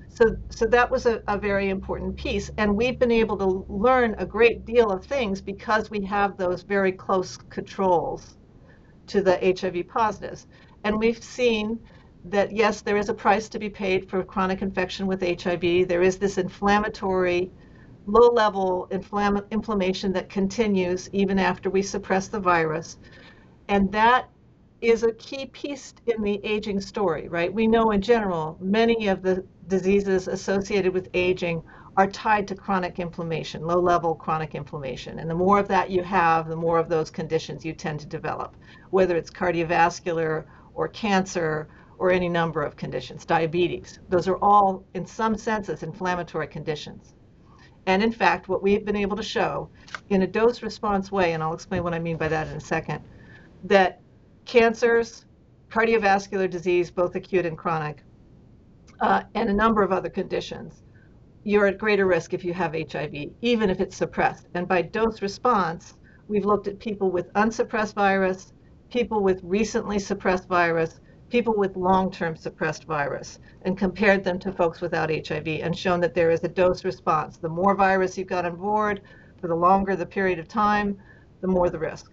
So, 0.09 0.37
so 0.50 0.67
that 0.67 0.91
was 0.91 1.07
a, 1.07 1.23
a 1.29 1.39
very 1.39 1.71
important 1.71 2.17
piece. 2.17 2.50
And 2.59 2.77
we've 2.77 2.99
been 2.99 3.12
able 3.12 3.39
to 3.39 3.65
learn 3.69 4.17
a 4.19 4.27
great 4.27 4.67
deal 4.67 4.91
of 4.91 5.05
things 5.07 5.41
because 5.41 5.89
we 5.89 6.05
have 6.05 6.37
those 6.37 6.62
very 6.62 6.91
close 6.91 7.37
controls 7.49 8.37
to 9.07 9.23
the 9.23 9.39
HIV 9.61 9.87
positives. 9.87 10.49
And 10.83 10.99
we've 10.99 11.23
seen 11.23 11.79
that, 12.25 12.50
yes, 12.50 12.83
there 12.83 12.97
is 12.97 13.09
a 13.09 13.15
price 13.15 13.49
to 13.50 13.61
be 13.61 13.71
paid 13.71 14.11
for 14.11 14.25
chronic 14.25 14.62
infection 14.62 15.07
with 15.07 15.23
HIV. 15.23 15.87
There 15.87 16.03
is 16.03 16.19
this 16.19 16.39
inflammatory 16.39 17.53
low 18.11 18.29
level 18.31 18.88
inflam- 18.90 19.49
inflammation 19.50 20.12
that 20.12 20.29
continues 20.29 21.09
even 21.12 21.38
after 21.38 21.71
we 21.71 21.83
suppress 21.83 22.29
the 22.29 22.40
virus. 22.40 22.99
And 23.69 23.90
that 23.93 24.29
is 24.81 25.02
a 25.02 25.12
key 25.12 25.47
piece 25.47 25.95
in 26.07 26.23
the 26.23 26.40
aging 26.45 26.81
story, 26.81 27.29
right? 27.29 27.52
We 27.52 27.67
know 27.67 27.90
in 27.90 28.00
general 28.00 28.57
many 28.61 29.09
of 29.09 29.23
the 29.23 29.45
diseases 29.69 30.26
associated 30.26 30.93
with 30.93 31.09
aging 31.14 31.62
are 31.97 32.07
tied 32.07 32.49
to 32.49 32.55
chronic 32.55 32.99
inflammation, 32.99 33.67
low 33.67 33.79
level 33.81 34.14
chronic 34.14 34.55
inflammation. 34.55 35.19
And 35.19 35.29
the 35.29 35.35
more 35.35 35.59
of 35.59 35.69
that 35.69 35.90
you 35.90 36.02
have, 36.02 36.49
the 36.49 36.57
more 36.57 36.79
of 36.79 36.88
those 36.88 37.11
conditions 37.11 37.64
you 37.64 37.73
tend 37.73 38.00
to 38.00 38.07
develop, 38.07 38.57
whether 38.90 39.17
it's 39.17 39.31
cardiovascular 39.31 40.45
or 40.75 40.88
cancer 40.88 41.69
or 41.99 42.11
any 42.11 42.29
number 42.29 42.62
of 42.62 42.76
conditions, 42.76 43.26
diabetes. 43.26 43.99
Those 44.09 44.29
are 44.29 44.38
all, 44.40 44.85
in 44.95 45.05
some 45.05 45.37
senses, 45.37 45.83
inflammatory 45.83 46.47
conditions. 46.47 47.14
And 47.87 48.03
in 48.03 48.13
fact, 48.13 48.49
what 48.49 48.63
we've 48.63 48.85
been 48.85 48.97
able 48.97 49.17
to 49.17 49.23
show 49.23 49.71
in 50.11 50.23
a 50.23 50.27
dose 50.27 50.63
response 50.63 51.11
way, 51.11 51.33
and 51.33 51.43
I'll 51.43 51.55
explain 51.55 51.83
what 51.83 51.95
I 51.95 51.99
mean 51.99 52.17
by 52.17 52.29
that 52.29 52.49
in 52.49 52.57
a 52.57 52.61
second, 52.61 53.03
that 53.65 54.01
cancers, 54.45 55.27
cardiovascular 55.71 56.49
disease, 56.49 56.91
both 56.91 57.15
acute 57.15 57.47
and 57.47 57.57
chronic, 57.57 58.03
uh, 59.01 59.23
and 59.35 59.49
a 59.49 59.53
number 59.53 59.83
of 59.83 59.93
other 59.93 60.11
conditions, 60.11 60.83
you're 61.45 61.67
at 61.67 61.79
greater 61.79 62.07
risk 62.07 62.35
if 62.35 62.45
you 62.45 62.53
have 62.53 62.75
HIV, 62.75 63.15
even 63.41 63.71
if 63.71 63.81
it's 63.81 63.97
suppressed. 63.97 64.47
And 64.55 64.69
by 64.69 64.83
dose 64.83 65.23
response, 65.23 65.95
we've 66.29 66.45
looked 66.45 66.69
at 66.69 66.79
people 66.79 67.11
with 67.11 67.31
unsuppressed 67.35 67.95
virus, 67.95 68.53
people 68.91 69.23
with 69.23 69.41
recently 69.43 69.99
suppressed 69.99 70.49
virus, 70.49 71.01
people 71.31 71.55
with 71.57 71.77
long-term 71.77 72.37
suppressed 72.37 72.85
virus 72.85 73.39
and 73.63 73.79
compared 73.79 74.25
them 74.25 74.39
to 74.41 74.53
folks 74.53 74.81
without 74.81 75.11
HIV 75.11 75.47
and 75.47 75.77
shown 75.77 76.01
that 76.01 76.15
there 76.15 76.31
is 76.31 76.45
a 76.45 76.49
dose 76.49 76.85
response. 76.85 77.39
The 77.39 77.49
more 77.49 77.75
virus 77.75 78.19
you've 78.19 78.29
got 78.29 78.45
on 78.45 78.57
board, 78.57 79.03
for 79.41 79.49
the 79.49 79.55
longer 79.55 79.97
the 79.97 80.05
period 80.05 80.39
of 80.39 80.49
time, 80.49 80.99
the 81.41 81.47
more 81.47 81.71
the 81.71 81.79
risk. 81.79 82.13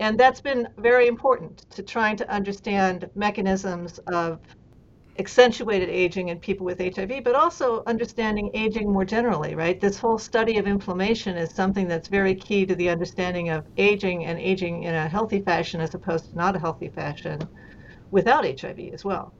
And 0.00 0.18
that's 0.18 0.40
been 0.40 0.68
very 0.78 1.06
important 1.06 1.70
to 1.70 1.82
trying 1.82 2.16
to 2.16 2.30
understand 2.30 3.08
mechanisms 3.14 3.98
of 4.06 4.40
accentuated 5.18 5.88
aging 5.88 6.28
in 6.28 6.38
people 6.38 6.64
with 6.64 6.78
HIV, 6.78 7.24
but 7.24 7.34
also 7.34 7.82
understanding 7.86 8.50
aging 8.54 8.90
more 8.90 9.04
generally, 9.04 9.54
right? 9.54 9.80
This 9.80 9.98
whole 9.98 10.18
study 10.18 10.58
of 10.58 10.66
inflammation 10.66 11.36
is 11.36 11.50
something 11.50 11.88
that's 11.88 12.08
very 12.08 12.34
key 12.34 12.64
to 12.66 12.74
the 12.74 12.88
understanding 12.88 13.50
of 13.50 13.66
aging 13.76 14.24
and 14.24 14.38
aging 14.38 14.84
in 14.84 14.94
a 14.94 15.08
healthy 15.08 15.40
fashion 15.40 15.80
as 15.80 15.94
opposed 15.94 16.30
to 16.30 16.36
not 16.36 16.56
a 16.56 16.58
healthy 16.58 16.88
fashion 16.88 17.40
without 18.10 18.44
HIV 18.44 18.78
as 18.92 19.04
well. 19.04 19.32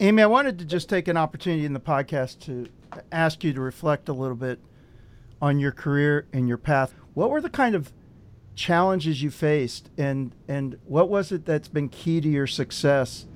Amy, 0.00 0.22
I 0.22 0.26
wanted 0.26 0.58
to 0.58 0.64
just 0.64 0.88
take 0.88 1.08
an 1.08 1.16
opportunity 1.16 1.64
in 1.64 1.72
the 1.72 1.80
podcast 1.80 2.40
to 2.40 2.66
ask 3.12 3.42
you 3.44 3.52
to 3.52 3.60
reflect 3.60 4.08
a 4.08 4.12
little 4.12 4.36
bit 4.36 4.58
on 5.40 5.58
your 5.58 5.72
career 5.72 6.26
and 6.32 6.48
your 6.48 6.58
path. 6.58 6.94
What 7.14 7.30
were 7.30 7.40
the 7.40 7.50
kind 7.50 7.74
of 7.74 7.92
challenges 8.54 9.22
you 9.22 9.30
faced 9.30 9.90
and 9.98 10.34
and 10.48 10.78
what 10.86 11.10
was 11.10 11.30
it 11.30 11.44
that's 11.44 11.68
been 11.68 11.90
key 11.90 12.20
to 12.20 12.28
your 12.28 12.46
success? 12.46 13.26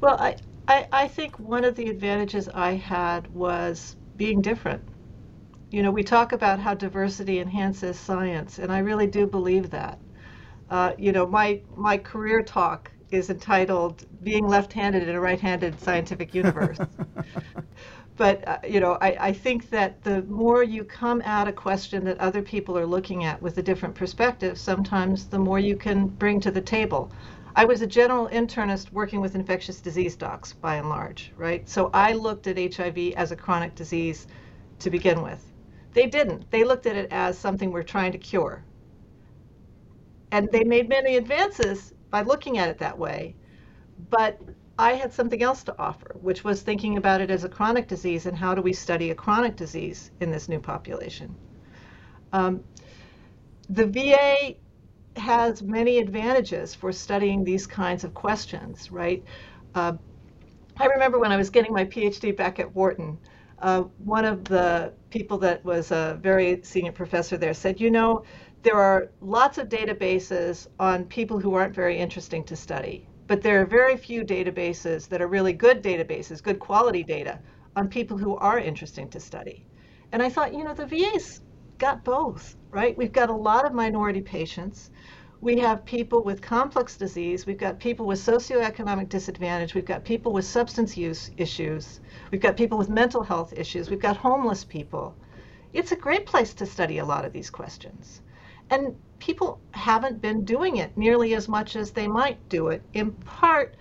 Well, 0.00 0.16
I, 0.18 0.36
I, 0.68 0.86
I 0.92 1.08
think 1.08 1.38
one 1.38 1.64
of 1.64 1.76
the 1.76 1.88
advantages 1.88 2.48
I 2.48 2.72
had 2.72 3.32
was 3.34 3.96
being 4.16 4.40
different. 4.42 4.82
You 5.70 5.82
know, 5.82 5.90
we 5.90 6.02
talk 6.02 6.32
about 6.32 6.58
how 6.58 6.74
diversity 6.74 7.40
enhances 7.40 7.98
science, 7.98 8.58
and 8.58 8.72
I 8.72 8.78
really 8.78 9.06
do 9.06 9.26
believe 9.26 9.70
that. 9.70 9.98
Uh, 10.70 10.92
you 10.98 11.12
know, 11.12 11.26
my 11.26 11.60
my 11.76 11.96
career 11.98 12.42
talk 12.42 12.90
is 13.10 13.30
entitled 13.30 14.04
"Being 14.24 14.48
Left-Handed 14.48 15.08
in 15.08 15.14
a 15.14 15.20
Right-Handed 15.20 15.80
Scientific 15.80 16.34
Universe." 16.34 16.78
but 18.16 18.46
uh, 18.48 18.58
you 18.68 18.80
know, 18.80 18.98
I, 19.00 19.16
I 19.20 19.32
think 19.32 19.70
that 19.70 20.02
the 20.02 20.22
more 20.22 20.62
you 20.64 20.82
come 20.84 21.22
at 21.22 21.46
a 21.46 21.52
question 21.52 22.04
that 22.04 22.18
other 22.18 22.42
people 22.42 22.76
are 22.76 22.86
looking 22.86 23.24
at 23.24 23.40
with 23.40 23.58
a 23.58 23.62
different 23.62 23.94
perspective, 23.94 24.58
sometimes 24.58 25.28
the 25.28 25.38
more 25.38 25.58
you 25.60 25.76
can 25.76 26.08
bring 26.08 26.40
to 26.40 26.50
the 26.50 26.60
table. 26.60 27.12
I 27.58 27.64
was 27.64 27.80
a 27.80 27.86
general 27.86 28.28
internist 28.28 28.92
working 28.92 29.22
with 29.22 29.34
infectious 29.34 29.80
disease 29.80 30.14
docs 30.14 30.52
by 30.52 30.74
and 30.76 30.90
large, 30.90 31.32
right? 31.38 31.66
So 31.66 31.88
I 31.94 32.12
looked 32.12 32.46
at 32.46 32.58
HIV 32.58 33.14
as 33.16 33.32
a 33.32 33.36
chronic 33.36 33.74
disease 33.74 34.26
to 34.80 34.90
begin 34.90 35.22
with. 35.22 35.42
They 35.94 36.06
didn't. 36.06 36.50
They 36.50 36.64
looked 36.64 36.84
at 36.84 36.96
it 36.96 37.10
as 37.10 37.38
something 37.38 37.72
we're 37.72 37.82
trying 37.82 38.12
to 38.12 38.18
cure. 38.18 38.62
And 40.32 40.50
they 40.52 40.64
made 40.64 40.90
many 40.90 41.16
advances 41.16 41.94
by 42.10 42.20
looking 42.20 42.58
at 42.58 42.68
it 42.68 42.76
that 42.76 42.98
way. 42.98 43.34
But 44.10 44.38
I 44.78 44.92
had 44.92 45.10
something 45.10 45.42
else 45.42 45.64
to 45.64 45.78
offer, 45.78 46.14
which 46.20 46.44
was 46.44 46.60
thinking 46.60 46.98
about 46.98 47.22
it 47.22 47.30
as 47.30 47.44
a 47.44 47.48
chronic 47.48 47.88
disease 47.88 48.26
and 48.26 48.36
how 48.36 48.54
do 48.54 48.60
we 48.60 48.74
study 48.74 49.10
a 49.10 49.14
chronic 49.14 49.56
disease 49.56 50.10
in 50.20 50.30
this 50.30 50.50
new 50.50 50.60
population. 50.60 51.34
Um, 52.34 52.62
the 53.70 53.86
VA 53.86 54.56
has 55.18 55.62
many 55.62 55.98
advantages 55.98 56.74
for 56.74 56.92
studying 56.92 57.44
these 57.44 57.66
kinds 57.66 58.04
of 58.04 58.14
questions, 58.14 58.90
right? 58.90 59.22
Uh, 59.74 59.94
I 60.76 60.86
remember 60.86 61.18
when 61.18 61.32
I 61.32 61.36
was 61.36 61.50
getting 61.50 61.72
my 61.72 61.84
PhD 61.84 62.36
back 62.36 62.58
at 62.58 62.74
Wharton, 62.74 63.18
uh, 63.60 63.82
one 64.04 64.24
of 64.24 64.44
the 64.44 64.92
people 65.10 65.38
that 65.38 65.64
was 65.64 65.90
a 65.90 66.18
very 66.22 66.60
senior 66.62 66.92
professor 66.92 67.36
there 67.36 67.54
said, 67.54 67.80
you 67.80 67.90
know, 67.90 68.24
there 68.62 68.76
are 68.76 69.10
lots 69.20 69.58
of 69.58 69.68
databases 69.68 70.66
on 70.78 71.04
people 71.04 71.38
who 71.38 71.54
aren't 71.54 71.74
very 71.74 71.96
interesting 71.96 72.44
to 72.44 72.56
study, 72.56 73.08
but 73.26 73.40
there 73.40 73.62
are 73.62 73.66
very 73.66 73.96
few 73.96 74.24
databases 74.24 75.08
that 75.08 75.22
are 75.22 75.28
really 75.28 75.52
good 75.52 75.82
databases, 75.82 76.42
good 76.42 76.58
quality 76.58 77.02
data 77.02 77.38
on 77.76 77.88
people 77.88 78.18
who 78.18 78.36
are 78.36 78.58
interesting 78.58 79.08
to 79.10 79.20
study. 79.20 79.64
And 80.12 80.22
I 80.22 80.28
thought, 80.28 80.52
you 80.52 80.64
know, 80.64 80.74
the 80.74 80.86
VA's 80.86 81.40
got 81.78 82.04
both, 82.04 82.56
right? 82.76 82.96
We've 82.96 83.12
got 83.12 83.30
a 83.30 83.34
lot 83.34 83.66
of 83.66 83.72
minority 83.72 84.20
patients 84.20 84.90
we 85.40 85.58
have 85.58 85.84
people 85.84 86.22
with 86.22 86.40
complex 86.40 86.96
disease, 86.96 87.44
we've 87.46 87.58
got 87.58 87.78
people 87.78 88.06
with 88.06 88.18
socioeconomic 88.18 89.08
disadvantage, 89.08 89.74
we've 89.74 89.84
got 89.84 90.04
people 90.04 90.32
with 90.32 90.46
substance 90.46 90.96
use 90.96 91.30
issues, 91.36 92.00
we've 92.30 92.40
got 92.40 92.56
people 92.56 92.78
with 92.78 92.88
mental 92.88 93.22
health 93.22 93.52
issues, 93.56 93.90
we've 93.90 94.00
got 94.00 94.16
homeless 94.16 94.64
people. 94.64 95.14
It's 95.72 95.92
a 95.92 95.96
great 95.96 96.24
place 96.24 96.54
to 96.54 96.66
study 96.66 96.98
a 96.98 97.04
lot 97.04 97.26
of 97.26 97.32
these 97.32 97.50
questions. 97.50 98.22
And 98.70 98.96
people 99.18 99.60
haven't 99.72 100.22
been 100.22 100.44
doing 100.44 100.78
it 100.78 100.96
nearly 100.96 101.34
as 101.34 101.48
much 101.48 101.76
as 101.76 101.90
they 101.90 102.08
might 102.08 102.48
do 102.48 102.68
it, 102.68 102.82
in 102.94 103.12
part 103.12 103.76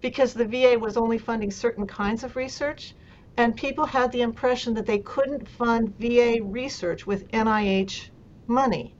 because 0.00 0.34
the 0.34 0.44
VA 0.44 0.76
was 0.78 0.96
only 0.96 1.18
funding 1.18 1.50
certain 1.50 1.86
kinds 1.86 2.24
of 2.24 2.34
research, 2.34 2.94
and 3.36 3.54
people 3.54 3.86
had 3.86 4.10
the 4.10 4.22
impression 4.22 4.74
that 4.74 4.86
they 4.86 4.98
couldn't 4.98 5.48
fund 5.48 5.96
VA 5.98 6.40
research 6.42 7.06
with 7.06 7.30
NIH 7.30 8.10
money 8.48 8.94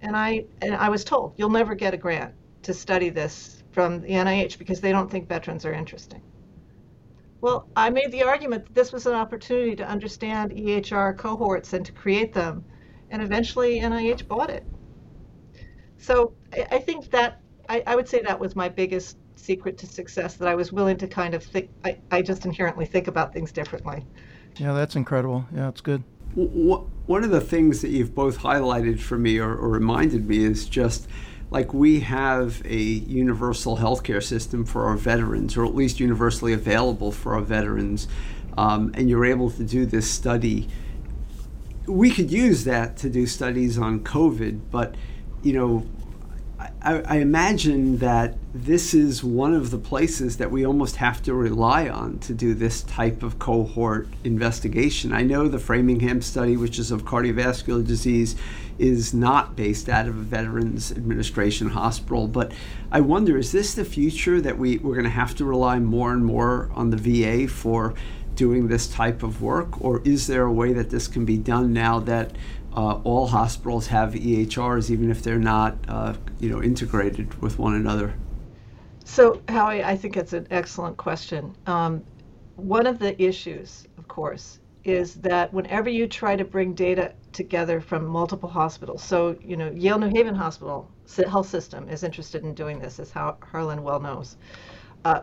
and 0.00 0.16
I 0.16 0.44
and 0.62 0.74
I 0.74 0.88
was 0.88 1.04
told 1.04 1.34
you'll 1.36 1.50
never 1.50 1.74
get 1.74 1.94
a 1.94 1.96
grant 1.96 2.34
to 2.62 2.74
study 2.74 3.10
this 3.10 3.62
from 3.72 4.00
the 4.00 4.08
NIH 4.08 4.58
because 4.58 4.80
they 4.80 4.92
don't 4.92 5.10
think 5.10 5.28
veterans 5.28 5.64
are 5.64 5.72
interesting. 5.72 6.22
Well, 7.40 7.68
I 7.76 7.90
made 7.90 8.10
the 8.10 8.22
argument 8.22 8.64
that 8.64 8.74
this 8.74 8.92
was 8.92 9.06
an 9.06 9.14
opportunity 9.14 9.76
to 9.76 9.86
understand 9.86 10.52
EHR 10.52 11.16
cohorts 11.16 11.74
and 11.74 11.84
to 11.84 11.92
create 11.92 12.32
them, 12.32 12.64
and 13.10 13.22
eventually 13.22 13.80
NIH 13.80 14.26
bought 14.26 14.50
it. 14.50 14.64
So 15.98 16.32
I, 16.52 16.66
I 16.72 16.78
think 16.78 17.10
that 17.10 17.40
I, 17.68 17.82
I, 17.86 17.94
would 17.94 18.08
say 18.08 18.22
that 18.22 18.40
was 18.40 18.56
my 18.56 18.68
biggest 18.68 19.18
secret 19.34 19.76
to 19.78 19.86
success 19.86 20.36
that 20.36 20.48
I 20.48 20.54
was 20.54 20.72
willing 20.72 20.96
to 20.98 21.06
kind 21.06 21.34
of 21.34 21.42
think. 21.44 21.70
I, 21.84 21.98
I 22.10 22.22
just 22.22 22.46
inherently 22.46 22.86
think 22.86 23.06
about 23.06 23.32
things 23.32 23.52
differently. 23.52 24.04
Yeah, 24.56 24.72
that's 24.72 24.96
incredible. 24.96 25.44
Yeah, 25.54 25.68
it's 25.68 25.82
good 25.82 26.02
one 26.36 27.24
of 27.24 27.30
the 27.30 27.40
things 27.40 27.80
that 27.80 27.88
you've 27.88 28.14
both 28.14 28.40
highlighted 28.40 29.00
for 29.00 29.16
me 29.16 29.38
or, 29.38 29.54
or 29.54 29.70
reminded 29.70 30.28
me 30.28 30.44
is 30.44 30.68
just 30.68 31.08
like 31.50 31.72
we 31.72 32.00
have 32.00 32.60
a 32.66 32.76
universal 32.76 33.78
healthcare 33.78 34.22
system 34.22 34.64
for 34.64 34.86
our 34.86 34.96
veterans, 34.96 35.56
or 35.56 35.64
at 35.64 35.74
least 35.74 35.98
universally 35.98 36.52
available 36.52 37.10
for 37.10 37.34
our 37.34 37.40
veterans, 37.40 38.06
um, 38.58 38.90
and 38.94 39.08
you're 39.08 39.24
able 39.24 39.50
to 39.50 39.64
do 39.64 39.86
this 39.86 40.10
study. 40.10 40.68
We 41.86 42.10
could 42.10 42.30
use 42.30 42.64
that 42.64 42.96
to 42.98 43.08
do 43.08 43.26
studies 43.26 43.78
on 43.78 44.00
COVID, 44.00 44.60
but 44.70 44.94
you 45.42 45.52
know, 45.52 45.86
I, 46.58 47.18
imagine 47.18 47.98
that 47.98 48.36
this 48.54 48.94
is 48.94 49.22
one 49.22 49.52
of 49.52 49.70
the 49.70 49.78
places 49.78 50.38
that 50.38 50.50
we 50.50 50.64
almost 50.64 50.96
have 50.96 51.22
to 51.24 51.34
rely 51.34 51.88
on 51.88 52.18
to 52.20 52.32
do 52.32 52.54
this 52.54 52.82
type 52.82 53.22
of 53.22 53.38
cohort 53.38 54.08
investigation. 54.24 55.12
I 55.12 55.22
know 55.22 55.48
the 55.48 55.58
Framingham 55.58 56.22
study, 56.22 56.56
which 56.56 56.78
is 56.78 56.90
of 56.90 57.04
cardiovascular 57.04 57.86
disease, 57.86 58.36
is 58.78 59.12
not 59.12 59.56
based 59.56 59.88
out 59.88 60.06
of 60.06 60.16
a 60.16 60.22
Veterans 60.22 60.92
Administration 60.92 61.70
hospital, 61.70 62.28
but 62.28 62.52
I 62.90 63.00
wonder 63.00 63.36
is 63.36 63.52
this 63.52 63.74
the 63.74 63.84
future 63.84 64.40
that 64.40 64.56
we, 64.56 64.78
we're 64.78 64.94
going 64.94 65.04
to 65.04 65.10
have 65.10 65.34
to 65.36 65.44
rely 65.44 65.78
more 65.78 66.12
and 66.12 66.24
more 66.24 66.70
on 66.74 66.90
the 66.90 66.96
VA 66.96 67.48
for 67.48 67.94
doing 68.34 68.68
this 68.68 68.86
type 68.86 69.22
of 69.22 69.42
work, 69.42 69.80
or 69.80 70.00
is 70.04 70.26
there 70.26 70.44
a 70.44 70.52
way 70.52 70.72
that 70.72 70.90
this 70.90 71.08
can 71.08 71.24
be 71.24 71.36
done 71.36 71.72
now 71.72 71.98
that 72.00 72.32
uh, 72.76 73.00
all 73.04 73.26
hospitals 73.26 73.86
have 73.86 74.12
EHRs, 74.12 74.90
even 74.90 75.10
if 75.10 75.22
they're 75.22 75.38
not, 75.38 75.76
uh, 75.88 76.14
you 76.38 76.50
know, 76.50 76.62
integrated 76.62 77.40
with 77.40 77.58
one 77.58 77.74
another? 77.74 78.14
So, 79.04 79.40
Howie, 79.48 79.82
I 79.82 79.96
think 79.96 80.16
it's 80.16 80.32
an 80.32 80.46
excellent 80.50 80.96
question. 80.96 81.56
Um, 81.66 82.04
one 82.56 82.86
of 82.86 82.98
the 82.98 83.20
issues, 83.22 83.86
of 83.98 84.08
course, 84.08 84.58
is 84.84 85.14
that 85.16 85.52
whenever 85.52 85.88
you 85.88 86.06
try 86.06 86.36
to 86.36 86.44
bring 86.44 86.74
data 86.74 87.12
together 87.32 87.80
from 87.80 88.06
multiple 88.06 88.48
hospitals, 88.48 89.02
so 89.02 89.36
you 89.42 89.56
know 89.56 89.70
Yale 89.70 89.98
New 89.98 90.08
Haven 90.08 90.34
Hospital 90.34 90.90
Health 91.28 91.48
System 91.48 91.88
is 91.88 92.04
interested 92.04 92.44
in 92.44 92.54
doing 92.54 92.78
this, 92.78 93.00
as 93.00 93.10
Harlan 93.10 93.82
well 93.82 94.00
knows. 94.00 94.36
Uh, 95.04 95.22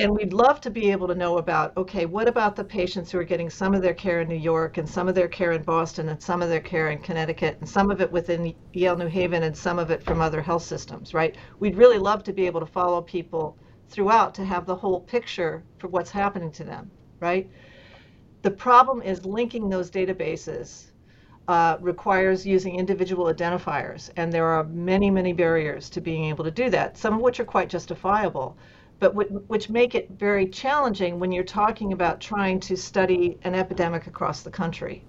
and 0.00 0.14
we'd 0.14 0.32
love 0.32 0.60
to 0.62 0.70
be 0.70 0.90
able 0.90 1.06
to 1.06 1.14
know 1.14 1.38
about 1.38 1.76
okay 1.76 2.06
what 2.06 2.26
about 2.26 2.56
the 2.56 2.64
patients 2.64 3.10
who 3.10 3.18
are 3.18 3.24
getting 3.24 3.50
some 3.50 3.74
of 3.74 3.82
their 3.82 3.94
care 3.94 4.22
in 4.22 4.28
new 4.28 4.34
york 4.34 4.78
and 4.78 4.88
some 4.88 5.08
of 5.08 5.14
their 5.14 5.28
care 5.28 5.52
in 5.52 5.62
boston 5.62 6.08
and 6.08 6.22
some 6.22 6.40
of 6.40 6.48
their 6.48 6.60
care 6.60 6.90
in 6.90 6.98
connecticut 6.98 7.58
and 7.60 7.68
some 7.68 7.90
of 7.90 8.00
it 8.00 8.10
within 8.10 8.54
yale 8.72 8.96
new 8.96 9.06
haven 9.06 9.42
and 9.42 9.56
some 9.56 9.78
of 9.78 9.90
it 9.90 10.02
from 10.02 10.20
other 10.20 10.40
health 10.40 10.62
systems 10.62 11.12
right? 11.12 11.36
We'd 11.58 11.76
really 11.76 11.98
love 11.98 12.24
to 12.24 12.32
be 12.32 12.46
able 12.46 12.60
to 12.60 12.66
follow 12.66 13.02
people 13.02 13.56
throughout 13.88 14.34
to 14.34 14.44
have 14.44 14.64
the 14.66 14.76
whole 14.76 15.00
picture 15.00 15.62
for 15.78 15.88
what's 15.88 16.10
happening 16.10 16.50
to 16.52 16.64
them 16.64 16.90
right? 17.20 17.50
The 18.42 18.50
problem 18.50 19.02
is 19.02 19.26
linking 19.26 19.68
those 19.68 19.90
databases 19.90 20.86
uh, 21.46 21.76
requires 21.80 22.46
using 22.46 22.76
individual 22.76 23.26
identifiers 23.26 24.10
and 24.16 24.32
there 24.32 24.46
are 24.46 24.64
many 24.64 25.10
many 25.10 25.32
barriers 25.32 25.90
to 25.90 26.00
being 26.00 26.24
able 26.24 26.44
to 26.44 26.50
do 26.50 26.70
that 26.70 26.96
some 26.96 27.14
of 27.14 27.20
which 27.20 27.40
are 27.40 27.44
quite 27.44 27.68
justifiable 27.68 28.56
but 29.00 29.14
which 29.48 29.70
make 29.70 29.94
it 29.94 30.10
very 30.10 30.46
challenging 30.46 31.18
when 31.18 31.32
you're 31.32 31.42
talking 31.42 31.92
about 31.92 32.20
trying 32.20 32.60
to 32.60 32.76
study 32.76 33.38
an 33.42 33.54
epidemic 33.54 34.06
across 34.06 34.42
the 34.42 34.50
country. 34.50 35.02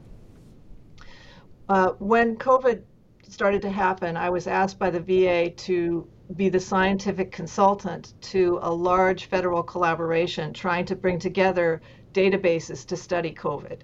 Uh, 1.68 1.90
when 2.00 2.38
COVID 2.38 2.82
started 3.28 3.62
to 3.62 3.70
happen, 3.70 4.18
I 4.18 4.30
was 4.30 4.48
asked 4.48 4.80
by 4.80 4.90
the 4.90 5.00
VA 5.00 5.50
to 5.50 6.08
be 6.36 6.48
the 6.48 6.60
scientific 6.60 7.32
consultant 7.32 8.14
to 8.22 8.60
a 8.62 8.74
large 8.74 9.26
federal 9.26 9.62
collaboration 9.62 10.54
trying 10.54 10.86
to 10.86 10.96
bring 10.96 11.20
together 11.20 11.82
databases 12.14 12.86
to 12.88 12.96
study 12.96 13.34
COVID. 13.34 13.82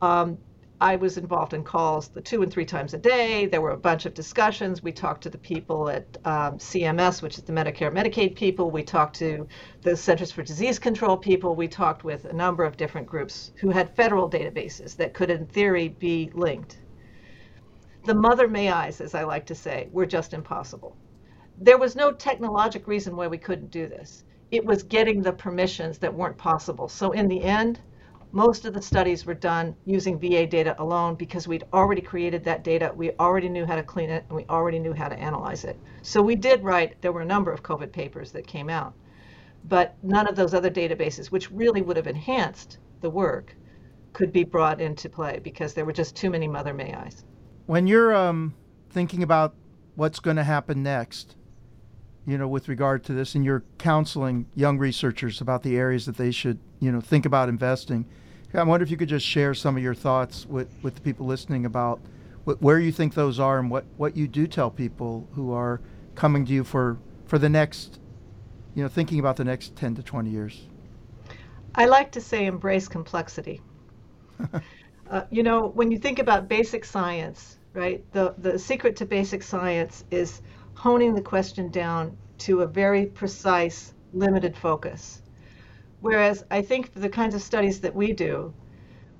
Um, 0.00 0.38
I 0.80 0.96
was 0.96 1.16
involved 1.16 1.54
in 1.54 1.62
calls 1.62 2.08
the 2.08 2.20
two 2.20 2.42
and 2.42 2.52
three 2.52 2.64
times 2.64 2.94
a 2.94 2.98
day. 2.98 3.46
There 3.46 3.60
were 3.60 3.70
a 3.70 3.76
bunch 3.76 4.06
of 4.06 4.14
discussions. 4.14 4.82
We 4.82 4.90
talked 4.90 5.22
to 5.22 5.30
the 5.30 5.38
people 5.38 5.88
at 5.88 6.16
um, 6.24 6.58
CMS, 6.58 7.22
which 7.22 7.38
is 7.38 7.44
the 7.44 7.52
Medicare 7.52 7.92
Medicaid 7.92 8.34
people. 8.34 8.70
We 8.72 8.82
talked 8.82 9.16
to 9.16 9.46
the 9.82 9.96
Centers 9.96 10.32
for 10.32 10.42
Disease 10.42 10.80
Control 10.80 11.16
people. 11.16 11.54
We 11.54 11.68
talked 11.68 12.02
with 12.02 12.24
a 12.24 12.32
number 12.32 12.64
of 12.64 12.76
different 12.76 13.06
groups 13.06 13.52
who 13.56 13.70
had 13.70 13.94
federal 13.94 14.28
databases 14.28 14.96
that 14.96 15.14
could, 15.14 15.30
in 15.30 15.46
theory, 15.46 15.88
be 15.88 16.30
linked. 16.34 16.80
The 18.04 18.14
mother 18.14 18.48
may 18.48 18.70
eyes, 18.70 19.00
as 19.00 19.14
I 19.14 19.22
like 19.22 19.46
to 19.46 19.54
say, 19.54 19.88
were 19.92 20.06
just 20.06 20.34
impossible. 20.34 20.96
There 21.56 21.78
was 21.78 21.94
no 21.94 22.10
technologic 22.10 22.88
reason 22.88 23.14
why 23.14 23.28
we 23.28 23.38
couldn't 23.38 23.70
do 23.70 23.86
this. 23.86 24.24
It 24.50 24.66
was 24.66 24.82
getting 24.82 25.22
the 25.22 25.32
permissions 25.32 25.98
that 25.98 26.12
weren't 26.12 26.36
possible. 26.36 26.88
So 26.88 27.12
in 27.12 27.28
the 27.28 27.42
end, 27.42 27.80
most 28.34 28.64
of 28.64 28.74
the 28.74 28.82
studies 28.82 29.24
were 29.24 29.32
done 29.32 29.76
using 29.86 30.18
VA 30.18 30.44
data 30.44 30.74
alone 30.82 31.14
because 31.14 31.46
we'd 31.46 31.62
already 31.72 32.00
created 32.00 32.42
that 32.42 32.64
data, 32.64 32.92
we 32.96 33.12
already 33.12 33.48
knew 33.48 33.64
how 33.64 33.76
to 33.76 33.82
clean 33.84 34.10
it, 34.10 34.24
and 34.28 34.36
we 34.36 34.44
already 34.50 34.80
knew 34.80 34.92
how 34.92 35.08
to 35.08 35.16
analyze 35.16 35.62
it. 35.62 35.78
So 36.02 36.20
we 36.20 36.34
did 36.34 36.64
write, 36.64 37.00
there 37.00 37.12
were 37.12 37.20
a 37.20 37.24
number 37.24 37.52
of 37.52 37.62
COVID 37.62 37.92
papers 37.92 38.32
that 38.32 38.44
came 38.44 38.68
out, 38.68 38.92
but 39.68 39.94
none 40.02 40.26
of 40.26 40.34
those 40.34 40.52
other 40.52 40.68
databases, 40.68 41.26
which 41.26 41.52
really 41.52 41.80
would 41.80 41.96
have 41.96 42.08
enhanced 42.08 42.78
the 43.02 43.08
work, 43.08 43.54
could 44.12 44.32
be 44.32 44.42
brought 44.42 44.80
into 44.80 45.08
play 45.08 45.38
because 45.40 45.72
there 45.72 45.84
were 45.84 45.92
just 45.92 46.16
too 46.16 46.28
many 46.28 46.48
Mother 46.48 46.74
May 46.74 46.92
Eyes. 46.92 47.22
When 47.66 47.86
you're 47.86 48.16
um, 48.16 48.52
thinking 48.90 49.22
about 49.22 49.54
what's 49.94 50.18
going 50.18 50.38
to 50.38 50.44
happen 50.44 50.82
next, 50.82 51.36
you 52.26 52.36
know, 52.36 52.48
with 52.48 52.68
regard 52.68 53.04
to 53.04 53.12
this, 53.12 53.36
and 53.36 53.44
you're 53.44 53.62
counseling 53.78 54.46
young 54.56 54.76
researchers 54.76 55.40
about 55.40 55.62
the 55.62 55.76
areas 55.76 56.04
that 56.06 56.16
they 56.16 56.32
should, 56.32 56.58
you 56.80 56.90
know, 56.90 57.00
think 57.00 57.26
about 57.26 57.48
investing 57.48 58.06
I 58.56 58.62
wonder 58.62 58.84
if 58.84 58.90
you 58.90 58.96
could 58.96 59.08
just 59.08 59.26
share 59.26 59.52
some 59.52 59.76
of 59.76 59.82
your 59.82 59.94
thoughts 59.94 60.46
with, 60.46 60.68
with 60.82 60.94
the 60.94 61.00
people 61.00 61.26
listening 61.26 61.66
about 61.66 62.00
wh- 62.44 62.62
where 62.62 62.78
you 62.78 62.92
think 62.92 63.14
those 63.14 63.40
are 63.40 63.58
and 63.58 63.68
what, 63.68 63.84
what 63.96 64.16
you 64.16 64.28
do 64.28 64.46
tell 64.46 64.70
people 64.70 65.26
who 65.34 65.52
are 65.52 65.80
coming 66.14 66.46
to 66.46 66.52
you 66.52 66.62
for, 66.62 66.98
for 67.26 67.36
the 67.36 67.48
next, 67.48 67.98
you 68.76 68.82
know, 68.84 68.88
thinking 68.88 69.18
about 69.18 69.36
the 69.36 69.44
next 69.44 69.74
10 69.74 69.96
to 69.96 70.04
20 70.04 70.30
years. 70.30 70.68
I 71.74 71.86
like 71.86 72.12
to 72.12 72.20
say 72.20 72.46
embrace 72.46 72.86
complexity. 72.86 73.60
uh, 75.10 75.22
you 75.30 75.42
know, 75.42 75.66
when 75.74 75.90
you 75.90 75.98
think 75.98 76.20
about 76.20 76.46
basic 76.46 76.84
science, 76.84 77.58
right, 77.72 78.04
the, 78.12 78.36
the 78.38 78.56
secret 78.56 78.94
to 78.96 79.04
basic 79.04 79.42
science 79.42 80.04
is 80.12 80.42
honing 80.74 81.14
the 81.14 81.22
question 81.22 81.70
down 81.72 82.16
to 82.38 82.60
a 82.60 82.66
very 82.68 83.06
precise, 83.06 83.94
limited 84.12 84.56
focus. 84.56 85.22
Whereas 86.04 86.44
I 86.50 86.60
think 86.60 86.92
the 86.92 87.08
kinds 87.08 87.34
of 87.34 87.40
studies 87.40 87.80
that 87.80 87.94
we 87.94 88.12
do, 88.12 88.52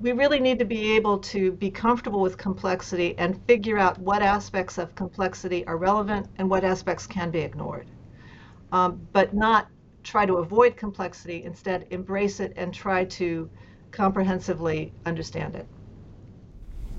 we 0.00 0.12
really 0.12 0.38
need 0.38 0.58
to 0.58 0.66
be 0.66 0.94
able 0.96 1.16
to 1.20 1.52
be 1.52 1.70
comfortable 1.70 2.20
with 2.20 2.36
complexity 2.36 3.14
and 3.16 3.40
figure 3.46 3.78
out 3.78 3.98
what 3.98 4.20
aspects 4.20 4.76
of 4.76 4.94
complexity 4.94 5.66
are 5.66 5.78
relevant 5.78 6.26
and 6.36 6.50
what 6.50 6.62
aspects 6.62 7.06
can 7.06 7.30
be 7.30 7.38
ignored. 7.38 7.86
Um, 8.70 9.00
but 9.14 9.32
not 9.32 9.70
try 10.02 10.26
to 10.26 10.34
avoid 10.34 10.76
complexity, 10.76 11.44
instead, 11.44 11.86
embrace 11.88 12.38
it 12.38 12.52
and 12.54 12.74
try 12.74 13.06
to 13.06 13.48
comprehensively 13.90 14.92
understand 15.06 15.54
it. 15.54 15.66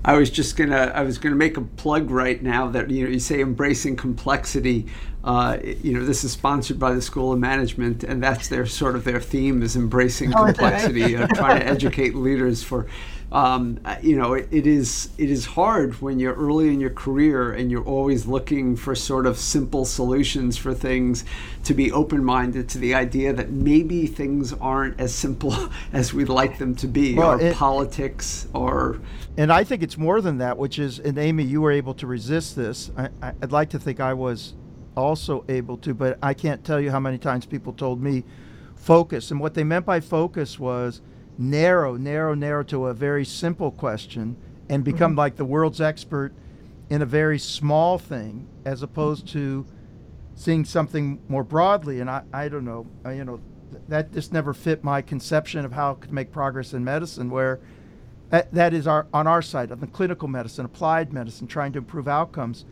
I 0.04 0.16
was 0.16 0.30
just 0.30 0.56
gonna 0.56 0.92
I 0.94 1.02
was 1.02 1.18
gonna 1.18 1.36
make 1.36 1.56
a 1.56 1.62
plug 1.62 2.10
right 2.10 2.42
now 2.42 2.68
that 2.70 2.90
you 2.90 3.04
know 3.04 3.10
you 3.10 3.20
say 3.20 3.40
embracing 3.40 3.96
complexity. 3.96 4.86
Uh, 5.26 5.58
you 5.82 5.92
know 5.92 6.04
this 6.04 6.22
is 6.22 6.30
sponsored 6.30 6.78
by 6.78 6.94
the 6.94 7.02
School 7.02 7.32
of 7.32 7.38
Management, 7.38 8.04
and 8.04 8.22
that's 8.22 8.48
their 8.48 8.64
sort 8.64 8.94
of 8.94 9.04
their 9.04 9.20
theme 9.20 9.62
is 9.62 9.76
embracing 9.76 10.32
oh, 10.32 10.44
complexity, 10.44 11.16
uh, 11.16 11.26
trying 11.26 11.60
to 11.60 11.66
educate 11.76 12.14
leaders 12.14 12.62
for 12.62 12.86
um, 13.32 13.80
you 14.02 14.16
know, 14.16 14.34
it, 14.34 14.48
it 14.52 14.66
is 14.66 15.10
it 15.18 15.30
is 15.30 15.44
hard 15.44 16.00
when 16.00 16.20
you're 16.20 16.34
early 16.34 16.68
in 16.68 16.80
your 16.80 16.90
career 16.90 17.52
and 17.52 17.70
you're 17.70 17.84
always 17.84 18.26
looking 18.26 18.76
for 18.76 18.94
sort 18.94 19.26
of 19.26 19.36
simple 19.36 19.84
solutions 19.84 20.56
for 20.56 20.72
things 20.72 21.24
to 21.64 21.74
be 21.74 21.90
open-minded 21.90 22.68
to 22.68 22.78
the 22.78 22.94
idea 22.94 23.32
that 23.32 23.50
maybe 23.50 24.06
things 24.06 24.52
aren't 24.52 25.00
as 25.00 25.12
simple 25.12 25.54
as 25.92 26.14
we'd 26.14 26.28
like 26.28 26.58
them 26.58 26.76
to 26.76 26.86
be, 26.86 27.14
well, 27.14 27.32
or 27.32 27.40
it, 27.40 27.54
politics, 27.56 28.46
or. 28.54 29.00
And 29.36 29.52
I 29.52 29.64
think 29.64 29.82
it's 29.82 29.98
more 29.98 30.20
than 30.20 30.38
that, 30.38 30.56
which 30.56 30.78
is, 30.78 31.00
and 31.00 31.18
Amy, 31.18 31.42
you 31.42 31.60
were 31.60 31.72
able 31.72 31.94
to 31.94 32.06
resist 32.06 32.54
this. 32.54 32.92
I, 32.96 33.10
I'd 33.20 33.52
like 33.52 33.70
to 33.70 33.78
think 33.78 33.98
I 33.98 34.14
was 34.14 34.54
also 34.96 35.44
able 35.48 35.76
to, 35.78 35.94
but 35.94 36.18
I 36.22 36.34
can't 36.34 36.64
tell 36.64 36.80
you 36.80 36.90
how 36.90 37.00
many 37.00 37.18
times 37.18 37.46
people 37.46 37.72
told 37.72 38.02
me 38.02 38.24
focus, 38.74 39.30
and 39.30 39.40
what 39.40 39.54
they 39.54 39.64
meant 39.64 39.86
by 39.86 40.00
focus 40.00 40.58
was 40.58 41.00
narrow, 41.38 41.96
narrow, 41.96 42.34
narrow 42.34 42.62
to 42.64 42.86
a 42.86 42.94
very 42.94 43.24
simple 43.24 43.70
question 43.70 44.36
and 44.68 44.84
become 44.84 45.12
mm-hmm. 45.12 45.18
like 45.18 45.36
the 45.36 45.44
world's 45.44 45.80
expert 45.80 46.32
in 46.88 47.02
a 47.02 47.06
very 47.06 47.38
small 47.38 47.98
thing 47.98 48.46
as 48.64 48.82
opposed 48.82 49.26
to 49.28 49.66
seeing 50.34 50.64
something 50.64 51.20
more 51.28 51.44
broadly. 51.44 52.00
And 52.00 52.10
I, 52.10 52.22
I 52.32 52.48
don't 52.48 52.64
know, 52.64 52.86
uh, 53.04 53.10
you 53.10 53.24
know, 53.24 53.40
that 53.88 54.12
just 54.12 54.32
never 54.32 54.54
fit 54.54 54.84
my 54.84 55.02
conception 55.02 55.64
of 55.64 55.72
how 55.72 55.94
to 55.94 56.12
make 56.12 56.30
progress 56.30 56.72
in 56.72 56.84
medicine, 56.84 57.30
where 57.30 57.60
that, 58.30 58.52
that 58.52 58.72
is 58.72 58.86
our, 58.86 59.06
on 59.12 59.26
our 59.26 59.42
side 59.42 59.70
of 59.70 59.80
the 59.80 59.86
clinical 59.86 60.28
medicine, 60.28 60.64
applied 60.64 61.12
medicine, 61.12 61.46
trying 61.46 61.72
to 61.72 61.78
improve 61.78 62.08
outcomes. 62.08 62.64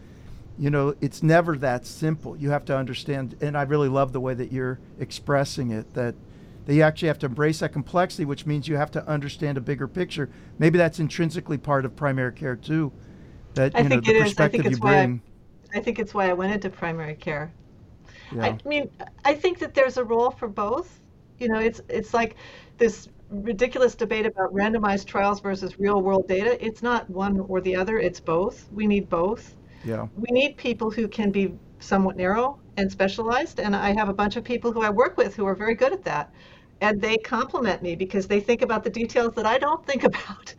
You 0.58 0.70
know, 0.70 0.94
it's 1.00 1.22
never 1.22 1.56
that 1.58 1.86
simple. 1.86 2.36
You 2.36 2.50
have 2.50 2.64
to 2.66 2.76
understand, 2.76 3.36
and 3.40 3.56
I 3.56 3.62
really 3.62 3.88
love 3.88 4.12
the 4.12 4.20
way 4.20 4.34
that 4.34 4.52
you're 4.52 4.78
expressing 4.98 5.70
it, 5.70 5.94
that– 5.94 6.14
that 6.66 6.74
you 6.74 6.82
actually 6.82 7.08
have 7.08 7.18
to 7.20 7.26
embrace 7.26 7.60
that 7.60 7.72
complexity, 7.72 8.24
which 8.24 8.46
means 8.46 8.66
you 8.68 8.76
have 8.76 8.90
to 8.92 9.06
understand 9.06 9.58
a 9.58 9.60
bigger 9.60 9.86
picture. 9.86 10.30
Maybe 10.58 10.78
that's 10.78 10.98
intrinsically 10.98 11.58
part 11.58 11.84
of 11.84 11.94
primary 11.94 12.32
care 12.32 12.56
too. 12.56 12.92
That 13.54 13.74
you 13.74 13.80
I 13.80 13.82
know 13.82 14.00
the 14.00 14.20
perspective 14.20 14.64
you 14.64 14.76
bring. 14.78 15.22
I, 15.72 15.78
I, 15.78 15.82
think 15.82 15.98
it's 15.98 16.14
why 16.14 16.30
I 16.30 16.32
went 16.32 16.52
into 16.52 16.70
primary 16.70 17.14
care. 17.14 17.52
Yeah. 18.34 18.46
I 18.46 18.68
mean, 18.68 18.90
I 19.24 19.34
think 19.34 19.58
that 19.58 19.74
there's 19.74 19.96
a 19.96 20.04
role 20.04 20.30
for 20.30 20.48
both. 20.48 21.00
You 21.38 21.48
know, 21.48 21.58
it's 21.58 21.80
it's 21.88 22.14
like 22.14 22.36
this 22.78 23.08
ridiculous 23.30 23.94
debate 23.94 24.26
about 24.26 24.52
randomized 24.54 25.06
trials 25.06 25.40
versus 25.40 25.78
real 25.78 26.00
world 26.00 26.26
data. 26.26 26.64
It's 26.64 26.82
not 26.82 27.08
one 27.10 27.40
or 27.40 27.60
the 27.60 27.76
other, 27.76 27.98
it's 27.98 28.20
both. 28.20 28.68
We 28.72 28.86
need 28.86 29.08
both. 29.08 29.54
Yeah. 29.84 30.08
We 30.16 30.30
need 30.30 30.56
people 30.56 30.90
who 30.90 31.08
can 31.08 31.30
be 31.30 31.54
somewhat 31.78 32.16
narrow 32.16 32.58
and 32.76 32.90
specialized 32.90 33.60
and 33.60 33.76
I 33.76 33.92
have 33.92 34.08
a 34.08 34.14
bunch 34.14 34.36
of 34.36 34.44
people 34.44 34.72
who 34.72 34.82
I 34.82 34.90
work 34.90 35.16
with 35.16 35.36
who 35.36 35.46
are 35.46 35.54
very 35.54 35.74
good 35.74 35.92
at 35.92 36.04
that 36.04 36.32
and 36.80 37.00
they 37.00 37.16
compliment 37.18 37.82
me 37.82 37.94
because 37.94 38.26
they 38.26 38.40
think 38.40 38.62
about 38.62 38.84
the 38.84 38.90
details 38.90 39.34
that 39.34 39.46
I 39.46 39.58
don't 39.58 39.84
think 39.86 40.04
about. 40.12 40.54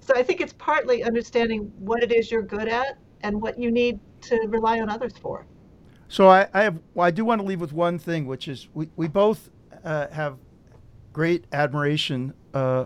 So 0.00 0.14
I 0.14 0.22
think 0.22 0.40
it's 0.40 0.52
partly 0.52 1.02
understanding 1.02 1.72
what 1.78 2.02
it 2.02 2.12
is 2.12 2.30
you're 2.30 2.42
good 2.42 2.68
at 2.68 2.98
and 3.22 3.40
what 3.40 3.58
you 3.58 3.70
need 3.70 3.98
to 4.22 4.36
rely 4.48 4.80
on 4.80 4.90
others 4.90 5.16
for. 5.16 5.46
So 6.08 6.28
I, 6.28 6.46
I 6.52 6.62
have 6.62 6.78
well, 6.94 7.06
I 7.06 7.10
do 7.10 7.24
want 7.24 7.40
to 7.40 7.46
leave 7.46 7.60
with 7.60 7.72
one 7.72 7.98
thing, 7.98 8.26
which 8.26 8.46
is 8.46 8.68
we, 8.74 8.90
we 8.96 9.08
both 9.08 9.50
uh, 9.82 10.08
have 10.08 10.38
great 11.12 11.46
admiration 11.52 12.34
uh, 12.52 12.84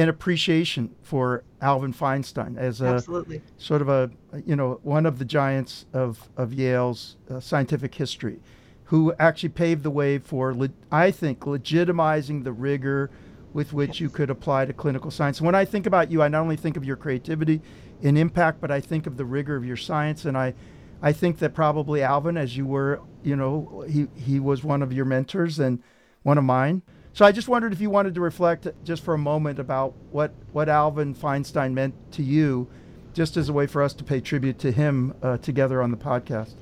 and 0.00 0.08
appreciation 0.08 0.94
for 1.02 1.44
Alvin 1.60 1.92
Feinstein 1.92 2.56
as 2.56 2.80
a 2.80 2.86
Absolutely. 2.86 3.42
sort 3.58 3.82
of 3.82 3.88
a 3.90 4.10
you 4.46 4.56
know 4.56 4.80
one 4.82 5.04
of 5.04 5.18
the 5.18 5.24
giants 5.26 5.84
of 5.92 6.28
of 6.36 6.54
Yale's 6.54 7.16
uh, 7.30 7.38
scientific 7.38 7.94
history 7.94 8.40
who 8.84 9.14
actually 9.20 9.50
paved 9.50 9.84
the 9.84 9.90
way 9.90 10.18
for, 10.18 10.52
I 10.90 11.12
think, 11.12 11.40
legitimizing 11.40 12.42
the 12.42 12.50
rigor 12.50 13.08
with 13.52 13.72
which 13.72 14.00
you 14.00 14.08
could 14.10 14.30
apply 14.30 14.64
to 14.64 14.72
clinical 14.72 15.12
science. 15.12 15.40
When 15.40 15.54
I 15.54 15.64
think 15.64 15.86
about 15.86 16.10
you, 16.10 16.22
I 16.22 16.28
not 16.28 16.40
only 16.40 16.56
think 16.56 16.76
of 16.76 16.84
your 16.84 16.96
creativity 16.96 17.60
and 18.02 18.18
impact, 18.18 18.60
but 18.60 18.72
I 18.72 18.80
think 18.80 19.06
of 19.06 19.16
the 19.16 19.24
rigor 19.24 19.54
of 19.54 19.64
your 19.64 19.76
science. 19.76 20.24
And 20.24 20.36
I, 20.36 20.54
I 21.00 21.12
think 21.12 21.38
that 21.38 21.54
probably 21.54 22.02
Alvin, 22.02 22.36
as 22.36 22.56
you 22.56 22.66
were, 22.66 23.00
you 23.22 23.36
know, 23.36 23.84
he, 23.88 24.08
he 24.16 24.40
was 24.40 24.64
one 24.64 24.82
of 24.82 24.92
your 24.92 25.04
mentors 25.04 25.60
and 25.60 25.80
one 26.24 26.36
of 26.36 26.42
mine. 26.42 26.82
So 27.12 27.24
I 27.24 27.32
just 27.32 27.48
wondered 27.48 27.72
if 27.72 27.80
you 27.80 27.90
wanted 27.90 28.14
to 28.14 28.20
reflect 28.20 28.68
just 28.84 29.02
for 29.02 29.14
a 29.14 29.18
moment 29.18 29.58
about 29.58 29.94
what, 30.12 30.32
what 30.52 30.68
Alvin 30.68 31.14
Feinstein 31.14 31.72
meant 31.72 31.94
to 32.12 32.22
you, 32.22 32.68
just 33.12 33.36
as 33.36 33.48
a 33.48 33.52
way 33.52 33.66
for 33.66 33.82
us 33.82 33.92
to 33.94 34.04
pay 34.04 34.20
tribute 34.20 34.58
to 34.60 34.70
him 34.70 35.14
uh, 35.22 35.36
together 35.38 35.82
on 35.82 35.90
the 35.90 35.96
podcast. 35.96 36.52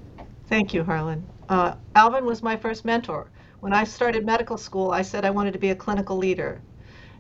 Thank 0.48 0.72
you, 0.72 0.82
Harlan. 0.82 1.26
Uh, 1.48 1.74
Alvin 1.94 2.24
was 2.24 2.42
my 2.42 2.56
first 2.56 2.84
mentor. 2.84 3.30
When 3.60 3.74
I 3.74 3.84
started 3.84 4.24
medical 4.24 4.56
school, 4.56 4.90
I 4.90 5.02
said 5.02 5.24
I 5.24 5.30
wanted 5.30 5.52
to 5.52 5.58
be 5.58 5.70
a 5.70 5.74
clinical 5.74 6.16
leader. 6.16 6.62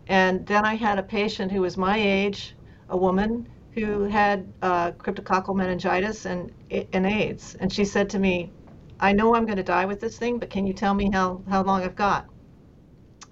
And 0.06 0.46
then 0.46 0.64
I 0.64 0.74
had 0.74 0.98
a 0.98 1.02
patient 1.02 1.52
who 1.52 1.60
was 1.60 1.76
my 1.76 1.98
age, 1.98 2.54
a 2.88 2.96
woman 2.96 3.46
who 3.72 4.04
had 4.04 4.50
uh, 4.62 4.92
cryptococcal 4.92 5.54
meningitis 5.54 6.24
and, 6.24 6.50
and 6.70 7.04
AIDS. 7.06 7.56
And 7.60 7.70
she 7.70 7.84
said 7.84 8.08
to 8.10 8.18
me, 8.18 8.50
I 8.98 9.12
know 9.12 9.34
I'm 9.34 9.44
going 9.44 9.58
to 9.58 9.62
die 9.62 9.84
with 9.84 10.00
this 10.00 10.16
thing, 10.16 10.38
but 10.38 10.48
can 10.48 10.66
you 10.66 10.72
tell 10.72 10.94
me 10.94 11.10
how, 11.12 11.42
how 11.50 11.62
long 11.62 11.82
I've 11.82 11.94
got? 11.94 12.26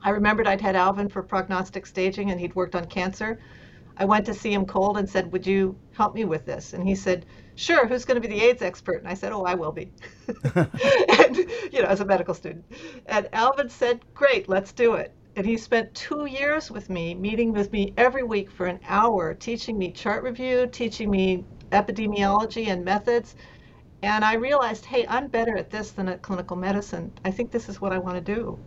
I 0.03 0.11
remembered 0.11 0.47
I'd 0.47 0.61
had 0.61 0.77
Alvin 0.77 1.09
for 1.09 1.23
prognostic 1.23 1.87
staging 1.87 2.31
and 2.31 2.41
he'd 2.41 2.55
worked 2.55 2.75
on 2.75 2.87
cancer. 2.87 3.39
I 3.99 4.05
went 4.05 4.27
to 4.27 4.35
see 4.35 4.53
him 4.53 4.67
cold 4.67 4.99
and 4.99 5.09
said, 5.09 5.33
Would 5.33 5.47
you 5.47 5.77
help 5.93 6.15
me 6.15 6.25
with 6.25 6.45
this? 6.45 6.75
And 6.75 6.87
he 6.87 6.95
said, 6.95 7.25
Sure, 7.55 7.87
who's 7.87 8.05
going 8.05 8.21
to 8.21 8.29
be 8.29 8.35
the 8.35 8.43
AIDS 8.43 8.61
expert? 8.61 8.99
And 8.99 9.09
I 9.09 9.15
said, 9.15 9.33
Oh, 9.33 9.43
I 9.45 9.55
will 9.55 9.73
be. 9.73 9.91
and, 10.55 11.37
you 11.73 11.81
know, 11.81 11.89
as 11.89 12.01
a 12.01 12.05
medical 12.05 12.35
student. 12.35 12.65
And 13.07 13.29
Alvin 13.33 13.71
said, 13.71 14.01
Great, 14.15 14.49
let's 14.49 14.73
do 14.73 14.95
it. 14.95 15.15
And 15.35 15.47
he 15.47 15.57
spent 15.57 15.95
two 15.95 16.27
years 16.27 16.71
with 16.71 16.91
me, 16.91 17.15
meeting 17.15 17.53
with 17.53 17.73
me 17.73 17.95
every 17.97 18.23
week 18.23 18.51
for 18.51 18.67
an 18.67 18.81
hour, 18.87 19.35
teaching 19.35 19.79
me 19.79 19.93
chart 19.93 20.23
review, 20.23 20.67
teaching 20.67 21.11
me 21.11 21.45
epidemiology 21.73 22.69
and 22.69 22.85
methods. 22.85 23.35
And 24.03 24.25
I 24.25 24.35
realized, 24.35 24.85
hey, 24.85 25.07
I'm 25.09 25.29
better 25.29 25.57
at 25.57 25.71
this 25.71 25.91
than 25.93 26.09
at 26.09 26.23
clinical 26.23 26.57
medicine. 26.57 27.13
I 27.25 27.31
think 27.31 27.51
this 27.51 27.69
is 27.69 27.81
what 27.81 27.93
I 27.93 27.99
want 27.99 28.17
to 28.17 28.35
do. 28.35 28.59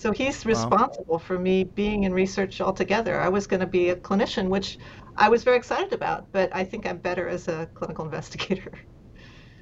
So 0.00 0.12
he's 0.12 0.46
responsible 0.46 1.16
wow. 1.16 1.18
for 1.18 1.38
me 1.38 1.62
being 1.62 2.04
in 2.04 2.14
research 2.14 2.62
altogether. 2.62 3.20
I 3.20 3.28
was 3.28 3.46
going 3.46 3.60
to 3.60 3.66
be 3.66 3.90
a 3.90 3.96
clinician, 3.96 4.48
which 4.48 4.78
I 5.18 5.28
was 5.28 5.44
very 5.44 5.58
excited 5.58 5.92
about, 5.92 6.32
but 6.32 6.48
I 6.56 6.64
think 6.64 6.86
I'm 6.86 6.96
better 6.96 7.28
as 7.28 7.48
a 7.48 7.68
clinical 7.74 8.04
investigator. 8.06 8.72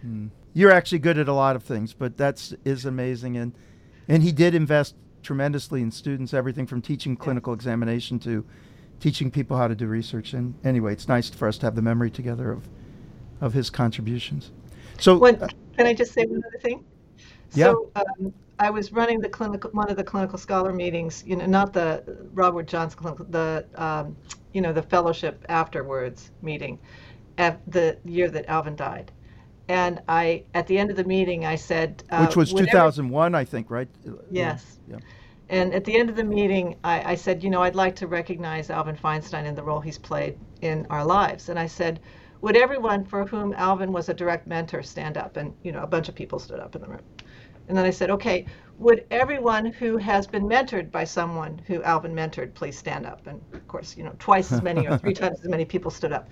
Hmm. 0.00 0.28
You're 0.52 0.70
actually 0.70 1.00
good 1.00 1.18
at 1.18 1.26
a 1.26 1.32
lot 1.32 1.56
of 1.56 1.64
things, 1.64 1.92
but 1.92 2.16
that's 2.16 2.54
is 2.64 2.84
amazing, 2.84 3.36
and 3.36 3.52
and 4.06 4.22
he 4.22 4.30
did 4.30 4.54
invest 4.54 4.94
tremendously 5.24 5.82
in 5.82 5.90
students, 5.90 6.32
everything 6.32 6.66
from 6.68 6.82
teaching 6.82 7.16
clinical 7.16 7.52
examination 7.52 8.20
to 8.20 8.46
teaching 9.00 9.32
people 9.32 9.56
how 9.56 9.66
to 9.66 9.74
do 9.74 9.88
research. 9.88 10.34
And 10.34 10.54
anyway, 10.64 10.92
it's 10.92 11.08
nice 11.08 11.30
for 11.30 11.48
us 11.48 11.58
to 11.58 11.66
have 11.66 11.74
the 11.74 11.82
memory 11.82 12.12
together 12.12 12.52
of 12.52 12.68
of 13.40 13.54
his 13.54 13.70
contributions. 13.70 14.52
So, 15.00 15.18
when, 15.18 15.42
uh, 15.42 15.48
can 15.76 15.88
I 15.88 15.94
just 15.94 16.12
say 16.12 16.26
one 16.26 16.42
other 16.46 16.58
thing? 16.60 16.84
Yeah. 17.54 17.72
So, 17.72 17.90
um, 17.96 18.32
I 18.58 18.70
was 18.70 18.92
running 18.92 19.20
the 19.20 19.28
clinical 19.28 19.70
one 19.70 19.90
of 19.90 19.96
the 19.96 20.04
clinical 20.04 20.38
scholar 20.38 20.72
meetings. 20.72 21.24
You 21.26 21.36
know, 21.36 21.46
not 21.46 21.72
the 21.72 22.02
Robert 22.32 22.66
Johnson 22.66 22.98
clinical, 22.98 23.26
the 23.26 23.66
um, 23.76 24.16
you 24.52 24.60
know 24.60 24.72
the 24.72 24.82
fellowship 24.82 25.44
afterwards 25.48 26.30
meeting, 26.42 26.78
at 27.38 27.60
the 27.70 27.98
year 28.04 28.28
that 28.30 28.46
Alvin 28.48 28.76
died. 28.76 29.12
And 29.68 30.00
I, 30.08 30.44
at 30.54 30.66
the 30.66 30.78
end 30.78 30.90
of 30.90 30.96
the 30.96 31.04
meeting, 31.04 31.44
I 31.44 31.56
said, 31.56 32.02
uh, 32.10 32.24
which 32.24 32.36
was 32.36 32.52
2001, 32.54 33.34
I 33.34 33.44
think, 33.44 33.70
right? 33.70 33.88
Yes. 34.30 34.78
Yeah. 34.88 34.96
And 35.50 35.74
at 35.74 35.84
the 35.84 35.98
end 35.98 36.08
of 36.10 36.16
the 36.16 36.24
meeting, 36.24 36.76
I, 36.84 37.12
I, 37.12 37.14
said, 37.14 37.44
you 37.44 37.50
know, 37.50 37.62
I'd 37.62 37.74
like 37.74 37.94
to 37.96 38.06
recognize 38.06 38.70
Alvin 38.70 38.96
Feinstein 38.96 39.46
and 39.46 39.56
the 39.56 39.62
role 39.62 39.80
he's 39.80 39.98
played 39.98 40.38
in 40.62 40.86
our 40.90 41.04
lives. 41.04 41.48
And 41.50 41.58
I 41.58 41.66
said, 41.66 42.00
would 42.40 42.56
everyone 42.56 43.04
for 43.04 43.26
whom 43.26 43.52
Alvin 43.54 43.92
was 43.92 44.08
a 44.08 44.14
direct 44.14 44.46
mentor 44.46 44.82
stand 44.82 45.16
up? 45.16 45.36
And, 45.36 45.54
you 45.62 45.72
know, 45.72 45.82
a 45.82 45.86
bunch 45.86 46.08
of 46.08 46.14
people 46.14 46.38
stood 46.38 46.60
up 46.60 46.74
in 46.74 46.82
the 46.82 46.88
room. 46.88 47.00
And 47.68 47.76
then 47.76 47.84
I 47.84 47.90
said, 47.90 48.10
okay, 48.10 48.46
would 48.78 49.04
everyone 49.10 49.66
who 49.66 49.96
has 49.96 50.26
been 50.26 50.44
mentored 50.44 50.90
by 50.90 51.04
someone 51.04 51.60
who 51.66 51.82
Alvin 51.82 52.14
mentored 52.14 52.54
please 52.54 52.78
stand 52.78 53.06
up? 53.06 53.26
And 53.26 53.40
of 53.52 53.66
course, 53.68 53.96
you 53.96 54.04
know, 54.04 54.14
twice 54.18 54.52
as 54.52 54.62
many 54.62 54.86
or 54.86 54.96
three 54.98 55.14
times 55.22 55.40
as 55.40 55.48
many 55.48 55.64
people 55.64 55.90
stood 55.90 56.12
up. 56.12 56.28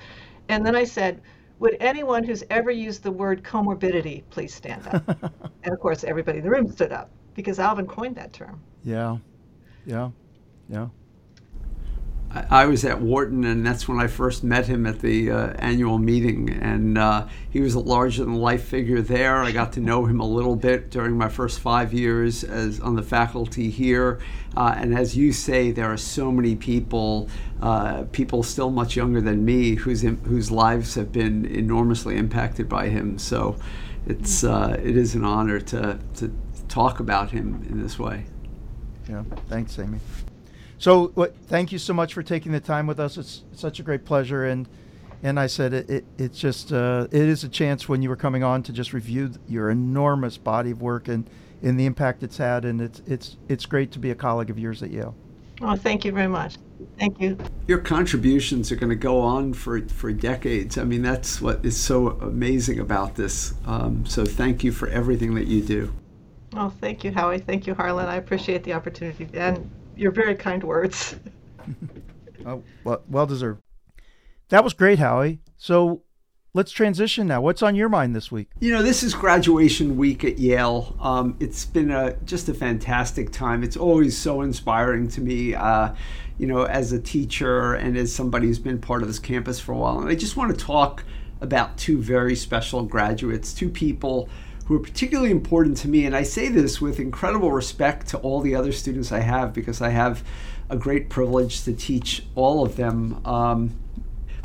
And 0.48 0.64
then 0.64 0.76
I 0.76 0.84
said, 0.84 1.20
would 1.58 1.76
anyone 1.80 2.22
who's 2.22 2.44
ever 2.50 2.70
used 2.70 3.02
the 3.02 3.10
word 3.10 3.42
comorbidity 3.42 4.22
please 4.30 4.54
stand 4.54 4.86
up? 4.88 5.08
and 5.64 5.72
of 5.72 5.80
course, 5.80 6.04
everybody 6.04 6.38
in 6.38 6.44
the 6.44 6.50
room 6.50 6.70
stood 6.70 6.92
up 6.92 7.10
because 7.34 7.58
Alvin 7.58 7.86
coined 7.86 8.16
that 8.16 8.32
term. 8.32 8.60
Yeah, 8.82 9.18
yeah, 9.84 10.10
yeah. 10.68 10.88
I 12.32 12.66
was 12.66 12.84
at 12.84 13.00
Wharton, 13.00 13.44
and 13.44 13.64
that's 13.64 13.88
when 13.88 13.98
I 13.98 14.08
first 14.08 14.44
met 14.44 14.66
him 14.66 14.86
at 14.86 15.00
the 15.00 15.30
uh, 15.30 15.52
annual 15.58 15.98
meeting. 15.98 16.50
And 16.50 16.98
uh, 16.98 17.26
he 17.50 17.60
was 17.60 17.74
a 17.74 17.80
larger 17.80 18.24
than 18.24 18.34
life 18.34 18.64
figure 18.64 19.00
there. 19.00 19.42
I 19.42 19.52
got 19.52 19.72
to 19.74 19.80
know 19.80 20.04
him 20.04 20.20
a 20.20 20.26
little 20.26 20.56
bit 20.56 20.90
during 20.90 21.16
my 21.16 21.28
first 21.28 21.60
five 21.60 21.94
years 21.94 22.44
as 22.44 22.80
on 22.80 22.94
the 22.96 23.02
faculty 23.02 23.70
here. 23.70 24.20
Uh, 24.56 24.74
and 24.76 24.96
as 24.96 25.16
you 25.16 25.32
say, 25.32 25.70
there 25.70 25.90
are 25.90 25.96
so 25.96 26.30
many 26.30 26.56
people, 26.56 27.28
uh, 27.62 28.04
people 28.12 28.42
still 28.42 28.70
much 28.70 28.96
younger 28.96 29.20
than 29.20 29.44
me, 29.44 29.76
whose 29.76 30.02
whose 30.02 30.50
lives 30.50 30.94
have 30.94 31.12
been 31.12 31.46
enormously 31.46 32.16
impacted 32.16 32.68
by 32.68 32.88
him. 32.88 33.18
So 33.18 33.56
it's 34.06 34.44
uh, 34.44 34.76
it 34.82 34.96
is 34.96 35.14
an 35.14 35.24
honor 35.24 35.60
to 35.60 35.98
to 36.16 36.32
talk 36.68 37.00
about 37.00 37.30
him 37.30 37.64
in 37.68 37.82
this 37.82 37.98
way. 37.98 38.24
Yeah, 39.08 39.22
thanks, 39.48 39.78
Amy. 39.78 40.00
So, 40.78 41.08
what, 41.14 41.34
thank 41.46 41.72
you 41.72 41.78
so 41.78 41.94
much 41.94 42.12
for 42.14 42.22
taking 42.22 42.52
the 42.52 42.60
time 42.60 42.86
with 42.86 43.00
us. 43.00 43.16
It's 43.16 43.42
such 43.52 43.80
a 43.80 43.82
great 43.82 44.04
pleasure, 44.04 44.44
and 44.44 44.68
and 45.22 45.40
I 45.40 45.46
said 45.46 45.72
it, 45.72 45.88
it 45.90 46.04
it's 46.18 46.38
just 46.38 46.72
uh, 46.72 47.08
it 47.10 47.22
is 47.22 47.44
a 47.44 47.48
chance 47.48 47.88
when 47.88 48.02
you 48.02 48.08
were 48.08 48.16
coming 48.16 48.42
on 48.42 48.62
to 48.64 48.72
just 48.72 48.92
review 48.92 49.32
your 49.48 49.70
enormous 49.70 50.36
body 50.36 50.70
of 50.70 50.82
work 50.82 51.08
and 51.08 51.28
and 51.62 51.80
the 51.80 51.86
impact 51.86 52.22
it's 52.22 52.36
had, 52.36 52.64
and 52.64 52.80
it's 52.80 53.02
it's 53.06 53.36
it's 53.48 53.66
great 53.66 53.90
to 53.92 53.98
be 53.98 54.10
a 54.10 54.14
colleague 54.14 54.50
of 54.50 54.58
yours 54.58 54.82
at 54.82 54.90
Yale. 54.90 55.14
Oh, 55.62 55.74
thank 55.74 56.04
you 56.04 56.12
very 56.12 56.28
much. 56.28 56.56
Thank 56.98 57.18
you. 57.20 57.38
Your 57.66 57.78
contributions 57.78 58.70
are 58.70 58.76
going 58.76 58.90
to 58.90 58.94
go 58.94 59.20
on 59.20 59.54
for, 59.54 59.80
for 59.88 60.12
decades. 60.12 60.76
I 60.76 60.84
mean, 60.84 61.00
that's 61.00 61.40
what 61.40 61.64
is 61.64 61.74
so 61.74 62.10
amazing 62.20 62.80
about 62.80 63.14
this. 63.14 63.54
Um, 63.64 64.04
so, 64.04 64.26
thank 64.26 64.62
you 64.62 64.70
for 64.70 64.88
everything 64.88 65.34
that 65.36 65.46
you 65.46 65.62
do. 65.62 65.92
Oh, 66.54 66.68
thank 66.68 67.04
you, 67.04 67.12
Howie. 67.12 67.38
Thank 67.38 67.66
you, 67.66 67.74
Harlan. 67.74 68.06
I 68.06 68.16
appreciate 68.16 68.64
the 68.64 68.74
opportunity 68.74 69.28
and 69.32 69.70
your 69.96 70.12
very 70.12 70.34
kind 70.34 70.62
words. 70.62 71.16
oh, 72.46 72.62
well, 72.84 73.02
well 73.08 73.26
deserved. 73.26 73.62
That 74.50 74.62
was 74.62 74.74
great, 74.74 74.98
Howie. 74.98 75.40
So 75.56 76.02
let's 76.54 76.70
transition 76.70 77.26
now. 77.26 77.40
What's 77.40 77.62
on 77.62 77.74
your 77.74 77.88
mind 77.88 78.14
this 78.14 78.30
week? 78.30 78.48
You 78.60 78.72
know, 78.72 78.82
this 78.82 79.02
is 79.02 79.14
graduation 79.14 79.96
week 79.96 80.24
at 80.24 80.38
Yale. 80.38 80.96
Um, 81.00 81.36
it's 81.40 81.64
been 81.64 81.90
a 81.90 82.14
just 82.24 82.48
a 82.48 82.54
fantastic 82.54 83.32
time. 83.32 83.64
It's 83.64 83.76
always 83.76 84.16
so 84.16 84.42
inspiring 84.42 85.08
to 85.08 85.20
me. 85.20 85.54
Uh, 85.54 85.94
you 86.38 86.46
know, 86.46 86.64
as 86.64 86.92
a 86.92 87.00
teacher 87.00 87.74
and 87.74 87.96
as 87.96 88.14
somebody 88.14 88.46
who's 88.46 88.58
been 88.58 88.78
part 88.78 89.02
of 89.02 89.08
this 89.08 89.18
campus 89.18 89.58
for 89.58 89.72
a 89.72 89.76
while. 89.76 90.00
And 90.00 90.10
I 90.10 90.14
just 90.14 90.36
want 90.36 90.56
to 90.56 90.64
talk 90.64 91.02
about 91.40 91.76
two 91.78 92.00
very 92.00 92.36
special 92.36 92.82
graduates, 92.82 93.54
two 93.54 93.70
people 93.70 94.28
who 94.66 94.76
are 94.76 94.80
particularly 94.80 95.30
important 95.30 95.76
to 95.78 95.88
me. 95.88 96.04
And 96.04 96.14
I 96.14 96.22
say 96.22 96.48
this 96.48 96.80
with 96.80 96.98
incredible 96.98 97.52
respect 97.52 98.08
to 98.08 98.18
all 98.18 98.40
the 98.40 98.54
other 98.54 98.72
students 98.72 99.12
I 99.12 99.20
have 99.20 99.52
because 99.52 99.80
I 99.80 99.90
have 99.90 100.24
a 100.68 100.76
great 100.76 101.08
privilege 101.08 101.62
to 101.64 101.72
teach 101.72 102.24
all 102.34 102.64
of 102.64 102.76
them. 102.76 103.24
Um, 103.24 103.76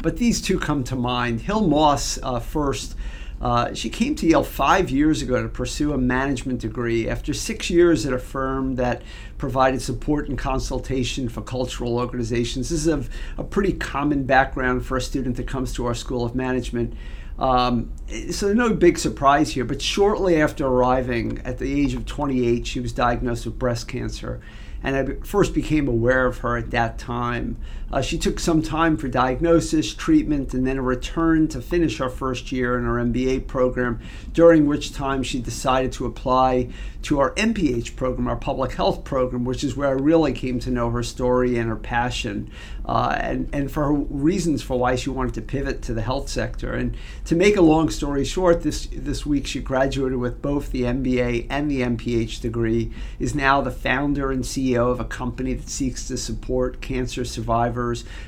but 0.01 0.17
these 0.17 0.41
two 0.41 0.59
come 0.59 0.83
to 0.85 0.95
mind. 0.95 1.41
Hil 1.41 1.67
Moss 1.67 2.19
uh, 2.21 2.39
first. 2.39 2.95
Uh, 3.41 3.73
she 3.73 3.89
came 3.89 4.13
to 4.13 4.27
Yale 4.27 4.43
five 4.43 4.91
years 4.91 5.23
ago 5.23 5.41
to 5.41 5.49
pursue 5.49 5.93
a 5.93 5.97
management 5.97 6.59
degree 6.59 7.09
after 7.09 7.33
six 7.33 7.71
years 7.71 8.05
at 8.05 8.13
a 8.13 8.19
firm 8.19 8.75
that 8.75 9.01
provided 9.39 9.81
support 9.81 10.29
and 10.29 10.37
consultation 10.37 11.27
for 11.27 11.41
cultural 11.41 11.97
organizations. 11.97 12.69
This 12.69 12.85
is 12.85 12.87
a, 12.87 13.03
a 13.39 13.43
pretty 13.43 13.73
common 13.73 14.25
background 14.25 14.85
for 14.85 14.97
a 14.97 15.01
student 15.01 15.37
that 15.37 15.47
comes 15.47 15.73
to 15.73 15.87
our 15.87 15.95
School 15.95 16.23
of 16.23 16.35
Management. 16.35 16.93
Um, 17.39 17.91
so 18.31 18.53
no 18.53 18.73
big 18.73 18.97
surprise 18.97 19.51
here, 19.51 19.65
but 19.65 19.81
shortly 19.81 20.41
after 20.41 20.67
arriving 20.67 21.41
at 21.43 21.57
the 21.57 21.81
age 21.81 21.93
of 21.93 22.05
28, 22.05 22.67
she 22.67 22.79
was 22.79 22.93
diagnosed 22.93 23.45
with 23.45 23.57
breast 23.57 23.87
cancer. 23.87 24.41
And 24.83 24.95
I 24.95 25.25
first 25.25 25.53
became 25.53 25.87
aware 25.87 26.25
of 26.25 26.39
her 26.39 26.57
at 26.57 26.71
that 26.71 26.97
time 26.97 27.57
Uh, 27.91 28.01
she 28.01 28.17
took 28.17 28.39
some 28.39 28.61
time 28.61 28.95
for 28.95 29.07
diagnosis, 29.07 29.93
treatment, 29.93 30.53
and 30.53 30.65
then 30.65 30.77
a 30.77 30.81
return 30.81 31.47
to 31.49 31.61
finish 31.61 31.97
her 31.97 32.09
first 32.09 32.51
year 32.51 32.77
in 32.77 32.85
her 32.85 32.93
MBA 32.93 33.47
program, 33.47 33.99
during 34.31 34.65
which 34.65 34.93
time 34.93 35.21
she 35.23 35.39
decided 35.39 35.91
to 35.91 36.05
apply 36.05 36.69
to 37.01 37.19
our 37.19 37.31
MPH 37.31 37.95
program, 37.95 38.27
our 38.27 38.35
public 38.35 38.73
health 38.73 39.03
program, 39.03 39.43
which 39.43 39.63
is 39.63 39.75
where 39.75 39.89
I 39.89 39.93
really 39.93 40.33
came 40.33 40.59
to 40.59 40.71
know 40.71 40.89
her 40.91 41.03
story 41.03 41.57
and 41.57 41.67
her 41.67 41.75
passion, 41.75 42.49
uh, 42.85 43.17
and, 43.19 43.49
and 43.51 43.71
for 43.71 43.85
her 43.85 43.93
reasons 43.93 44.61
for 44.61 44.77
why 44.77 44.95
she 44.95 45.09
wanted 45.09 45.33
to 45.33 45.41
pivot 45.41 45.81
to 45.83 45.93
the 45.93 46.01
health 46.01 46.29
sector. 46.29 46.73
And 46.73 46.95
to 47.25 47.35
make 47.35 47.57
a 47.57 47.61
long 47.61 47.89
story 47.89 48.23
short, 48.23 48.61
this, 48.61 48.87
this 48.91 49.25
week 49.25 49.47
she 49.47 49.59
graduated 49.59 50.19
with 50.19 50.41
both 50.41 50.71
the 50.71 50.83
MBA 50.83 51.47
and 51.49 51.69
the 51.69 51.81
MPH 51.81 52.39
degree, 52.39 52.91
is 53.19 53.33
now 53.35 53.61
the 53.61 53.71
founder 53.71 54.31
and 54.31 54.43
CEO 54.43 54.91
of 54.91 54.99
a 54.99 55.05
company 55.05 55.53
that 55.55 55.69
seeks 55.69 56.07
to 56.07 56.17
support 56.17 56.81
cancer 56.81 57.25
survivors 57.25 57.80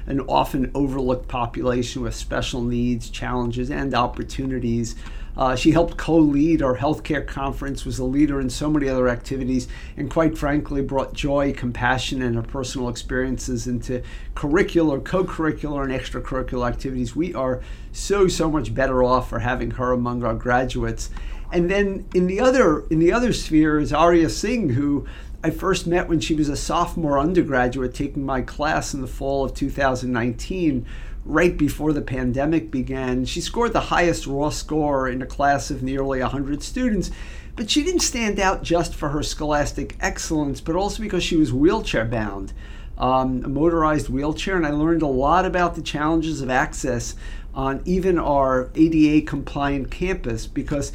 an 0.08 0.20
often 0.22 0.72
overlooked 0.74 1.28
population 1.28 2.02
with 2.02 2.16
special 2.16 2.62
needs, 2.62 3.10
challenges, 3.10 3.70
and 3.70 3.94
opportunities. 3.94 4.96
Uh, 5.36 5.56
she 5.56 5.72
helped 5.72 5.98
co-lead 5.98 6.62
our 6.62 6.78
healthcare 6.78 7.26
conference, 7.26 7.86
was 7.86 7.98
a 7.98 8.04
leader 8.04 8.40
in 8.40 8.50
so 8.50 8.70
many 8.70 8.88
other 8.88 9.10
activities, 9.10 9.68
and 9.98 10.10
quite 10.10 10.38
frankly 10.38 10.82
brought 10.82 11.14
joy, 11.14 11.52
compassion, 11.52 12.22
and 12.22 12.36
her 12.36 12.44
personal 12.44 12.88
experiences 12.88 13.66
into 13.66 14.04
curricular, 14.36 15.04
co-curricular, 15.04 15.84
and 15.84 15.92
extracurricular 15.92 16.68
activities. 16.68 17.16
We 17.16 17.34
are 17.34 17.62
so 17.92 18.28
so 18.28 18.50
much 18.50 18.74
better 18.74 19.04
off 19.04 19.30
for 19.30 19.40
having 19.40 19.72
her 19.72 19.92
among 19.92 20.24
our 20.24 20.36
graduates. 20.36 21.10
And 21.52 21.70
then 21.70 22.06
in 22.14 22.28
the 22.28 22.40
other 22.40 22.86
in 22.90 23.00
the 23.00 23.12
other 23.12 23.34
sphere 23.34 23.80
is 23.80 23.94
Arya 23.94 24.30
Singh, 24.30 24.70
who 24.70 25.08
I 25.46 25.50
first 25.50 25.86
met 25.86 26.08
when 26.08 26.22
she 26.22 26.36
was 26.36 26.48
a 26.48 26.56
sophomore 26.56 27.20
undergraduate 27.20 27.94
taking 27.94 28.26
my 28.26 28.42
class 28.42 28.94
in 28.94 29.02
the 29.02 29.08
fall 29.08 29.44
of 29.44 29.54
2019, 29.54 30.86
right 31.26 31.58
before 31.58 31.92
the 31.92 32.02
pandemic 32.02 32.72
began. 32.72 33.26
She 33.26 33.42
scored 33.42 33.74
the 33.74 33.82
highest 33.82 34.26
raw 34.26 34.50
score 34.50 35.10
in 35.10 35.22
a 35.22 35.26
class 35.26 35.70
of 35.70 35.84
nearly 35.84 36.22
100 36.22 36.64
students, 36.64 37.12
but 37.58 37.70
she 37.70 37.84
didn't 37.84 38.00
stand 38.00 38.40
out 38.40 38.64
just 38.64 38.96
for 38.96 39.10
her 39.10 39.22
scholastic 39.22 39.98
excellence, 40.00 40.62
but 40.62 40.78
also 40.78 41.04
because 41.04 41.24
she 41.24 41.36
was 41.36 41.52
wheelchair 41.52 42.06
bound. 42.06 42.54
Um, 42.98 43.44
a 43.44 43.50
motorized 43.50 44.08
wheelchair, 44.08 44.56
and 44.56 44.66
I 44.66 44.72
learned 44.72 45.02
a 45.02 45.08
lot 45.08 45.46
about 45.46 45.76
the 45.76 45.82
challenges 45.82 46.40
of 46.42 46.50
access 46.50 47.16
on 47.54 47.82
even 47.84 48.18
our 48.18 48.70
ADA 48.76 49.26
compliant 49.26 49.92
campus 49.92 50.48
because 50.48 50.94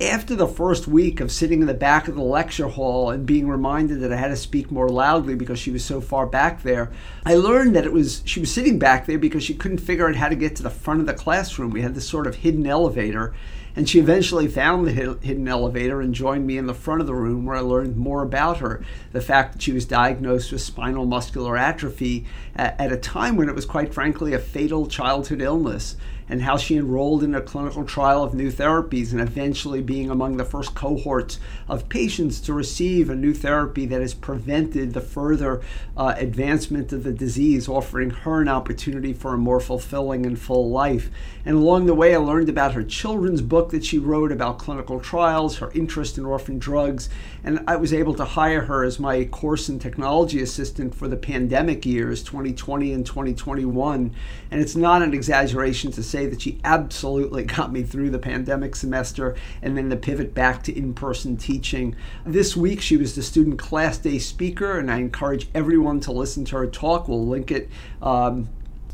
after 0.00 0.34
the 0.34 0.46
first 0.46 0.86
week 0.86 1.20
of 1.20 1.32
sitting 1.32 1.60
in 1.60 1.66
the 1.66 1.74
back 1.74 2.08
of 2.08 2.14
the 2.14 2.22
lecture 2.22 2.68
hall 2.68 3.10
and 3.10 3.26
being 3.26 3.48
reminded 3.48 4.00
that 4.00 4.12
I 4.12 4.16
had 4.16 4.28
to 4.28 4.36
speak 4.36 4.70
more 4.70 4.88
loudly 4.88 5.34
because 5.34 5.58
she 5.58 5.70
was 5.70 5.84
so 5.84 6.00
far 6.00 6.26
back 6.26 6.62
there, 6.62 6.92
I 7.24 7.34
learned 7.34 7.76
that 7.76 7.86
it 7.86 7.92
was 7.92 8.22
she 8.24 8.40
was 8.40 8.52
sitting 8.52 8.78
back 8.78 9.06
there 9.06 9.18
because 9.18 9.42
she 9.42 9.54
couldn't 9.54 9.78
figure 9.78 10.08
out 10.08 10.16
how 10.16 10.28
to 10.28 10.34
get 10.34 10.56
to 10.56 10.62
the 10.62 10.70
front 10.70 11.00
of 11.00 11.06
the 11.06 11.14
classroom. 11.14 11.70
We 11.70 11.82
had 11.82 11.94
this 11.94 12.08
sort 12.08 12.26
of 12.26 12.36
hidden 12.36 12.66
elevator, 12.66 13.34
and 13.76 13.88
she 13.88 13.98
eventually 13.98 14.48
found 14.48 14.86
the 14.86 14.92
hidden 14.92 15.46
elevator 15.46 16.00
and 16.00 16.14
joined 16.14 16.46
me 16.46 16.56
in 16.56 16.66
the 16.66 16.74
front 16.74 17.02
of 17.02 17.06
the 17.06 17.14
room 17.14 17.44
where 17.44 17.56
I 17.56 17.60
learned 17.60 17.96
more 17.96 18.22
about 18.22 18.58
her. 18.58 18.82
The 19.12 19.20
fact 19.20 19.52
that 19.52 19.62
she 19.62 19.72
was 19.72 19.84
diagnosed 19.84 20.50
with 20.50 20.62
spinal 20.62 21.04
muscular 21.04 21.58
atrophy 21.58 22.24
at 22.56 22.90
a 22.90 22.96
time 22.96 23.36
when 23.36 23.50
it 23.50 23.54
was 23.54 23.66
quite 23.66 23.92
frankly 23.92 24.32
a 24.32 24.38
fatal 24.38 24.86
childhood 24.86 25.42
illness 25.42 25.96
and 26.28 26.42
how 26.42 26.56
she 26.56 26.76
enrolled 26.76 27.22
in 27.22 27.34
a 27.34 27.40
clinical 27.40 27.84
trial 27.84 28.22
of 28.22 28.34
new 28.34 28.50
therapies 28.50 29.12
and 29.12 29.20
eventually 29.20 29.80
being 29.80 30.10
among 30.10 30.36
the 30.36 30.44
first 30.44 30.74
cohorts 30.74 31.38
of 31.68 31.88
patients 31.88 32.40
to 32.40 32.52
receive 32.52 33.08
a 33.08 33.14
new 33.14 33.32
therapy 33.32 33.86
that 33.86 34.00
has 34.00 34.14
prevented 34.14 34.92
the 34.92 35.00
further 35.00 35.60
uh, 35.96 36.14
advancement 36.16 36.92
of 36.92 37.04
the 37.04 37.12
disease, 37.12 37.68
offering 37.68 38.10
her 38.10 38.40
an 38.40 38.48
opportunity 38.48 39.12
for 39.12 39.34
a 39.34 39.38
more 39.38 39.60
fulfilling 39.60 40.26
and 40.26 40.38
full 40.38 40.70
life. 40.70 41.10
And 41.44 41.56
along 41.56 41.86
the 41.86 41.94
way, 41.94 42.14
I 42.14 42.18
learned 42.18 42.48
about 42.48 42.74
her 42.74 42.82
children's 42.82 43.42
book 43.42 43.65
that 43.70 43.84
she 43.84 43.98
wrote 43.98 44.32
about 44.32 44.58
clinical 44.58 44.98
trials, 44.98 45.58
her 45.58 45.70
interest 45.72 46.18
in 46.18 46.24
orphan 46.24 46.58
drugs, 46.58 47.08
and 47.44 47.62
I 47.68 47.76
was 47.76 47.92
able 47.94 48.14
to 48.14 48.24
hire 48.24 48.62
her 48.62 48.82
as 48.82 48.98
my 48.98 49.24
course 49.26 49.68
and 49.68 49.80
technology 49.80 50.42
assistant 50.42 50.94
for 50.94 51.06
the 51.06 51.16
pandemic 51.16 51.86
years 51.86 52.22
2020 52.24 52.92
and 52.92 53.06
2021. 53.06 54.12
And 54.50 54.60
it's 54.60 54.74
not 54.74 55.02
an 55.02 55.14
exaggeration 55.14 55.92
to 55.92 56.02
say 56.02 56.16
say 56.16 56.26
that 56.26 56.40
she 56.40 56.58
absolutely 56.64 57.44
got 57.56 57.72
me 57.72 57.82
through 57.82 58.10
the 58.10 58.18
pandemic 58.18 58.74
semester 58.74 59.36
and 59.62 59.76
then 59.76 59.88
the 59.88 59.96
pivot 59.96 60.34
back 60.34 60.62
to 60.62 60.76
in 60.76 60.94
person 60.94 61.36
teaching. 61.36 61.94
This 62.24 62.56
week, 62.56 62.80
she 62.80 62.96
was 62.96 63.14
the 63.14 63.22
student 63.22 63.58
class 63.58 63.98
day 63.98 64.18
speaker, 64.18 64.78
and 64.78 64.90
I 64.90 64.98
encourage 64.98 65.48
everyone 65.54 66.00
to 66.00 66.12
listen 66.12 66.44
to 66.46 66.56
her 66.56 66.66
talk. 66.66 67.08
We'll 67.08 67.26
link 67.26 67.50
it. 67.50 67.68
Um, 68.00 68.48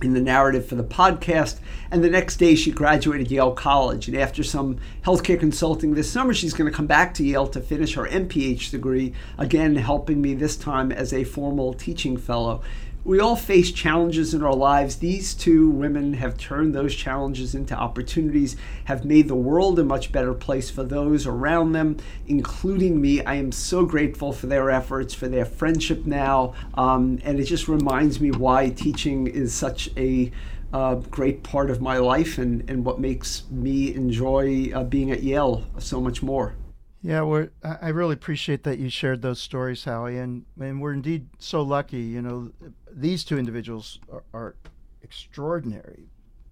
in 0.05 0.15
the 0.15 0.21
narrative 0.21 0.67
for 0.67 0.75
the 0.75 0.85
podcast. 0.85 1.59
And 1.91 2.03
the 2.03 2.11
next 2.11 2.37
day, 2.37 2.55
she 2.55 2.71
graduated 2.71 3.31
Yale 3.31 3.53
College. 3.53 4.09
And 4.09 4.17
after 4.17 4.43
some 4.43 4.79
healthcare 5.05 5.38
consulting 5.38 5.95
this 5.95 6.11
summer, 6.11 6.35
she's 6.35 6.55
going 6.55 6.71
to 6.71 6.77
come 6.77 6.87
back 6.87 7.15
to 7.15 7.25
Yale 7.25 7.47
to 7.49 7.61
finish 7.61 7.95
her 7.95 8.07
MPH 8.07 8.71
degree, 8.71 9.12
again, 9.38 9.77
helping 9.77 10.21
me 10.21 10.35
this 10.35 10.57
time 10.57 10.93
as 10.93 11.12
a 11.12 11.25
formal 11.25 11.75
teaching 11.75 12.17
fellow 12.17 12.62
we 13.05 13.19
all 13.19 13.35
face 13.35 13.73
challenges 13.73 14.33
in 14.33 14.43
our 14.45 14.55
lives. 14.55 14.97
These 14.97 15.35
two 15.35 15.69
women 15.69 16.15
have 16.15 16.38
turned 16.38 16.73
those 16.73 16.95
challenges 16.95 17.55
into 17.55 17.75
opportunities, 17.75 18.57
have 18.85 19.05
made 19.05 19.27
the 19.27 19.35
world 19.35 19.79
a 19.81 19.85
much 19.85 20.12
better 20.12 20.33
place 20.35 20.71
for 20.71 20.85
those 20.85 21.27
around 21.27 21.73
them, 21.73 21.97
including 22.29 23.01
me. 23.01 23.25
I 23.25 23.35
am 23.35 23.51
so 23.51 23.85
grateful 23.85 24.33
for 24.33 24.47
their 24.47 24.71
efforts, 24.71 25.15
for 25.15 25.27
their 25.27 25.45
friendship 25.45 26.07
now. 26.07 26.55
Um, 26.75 27.19
and 27.25 27.41
it 27.41 27.45
just 27.45 27.67
reminds 27.67 28.21
me 28.21 28.31
why 28.31 28.69
teaching 28.69 29.27
is 29.27 29.53
such 29.53 29.91
a 29.97 30.31
uh, 30.73 30.95
great 30.95 31.43
part 31.43 31.71
of 31.71 31.83
my 31.83 31.99
life 31.99 32.38
and, 32.38 32.69
and 32.71 32.85
what 32.85 33.01
makes 33.01 33.43
me 33.51 33.95
enjoy 33.95 34.71
uh, 34.73 34.85
being 34.85 35.11
at 35.11 35.25
Yale 35.25 35.67
so 35.79 36.01
much 36.01 36.23
more. 36.23 36.55
Yeah, 37.03 37.23
we're, 37.23 37.51
I 37.65 37.88
really 37.88 38.15
appreciate 38.15 38.62
that 38.62 38.79
you 38.79 38.88
shared 38.88 39.23
those 39.23 39.41
stories, 39.41 39.85
Howie, 39.85 40.19
and, 40.19 40.45
and 40.61 40.81
we're 40.81 40.93
indeed 40.93 41.27
so 41.41 41.61
lucky. 41.61 42.01
You 42.01 42.23
know, 42.23 42.53
these 42.88 43.25
two 43.25 43.38
individuals 43.38 43.99
are, 44.11 44.23
are 44.33 44.55
extraordinary, 45.03 46.07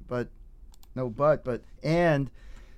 but 0.09 0.29
no 0.97 1.09
but, 1.09 1.45
but 1.45 1.63
and 1.85 2.33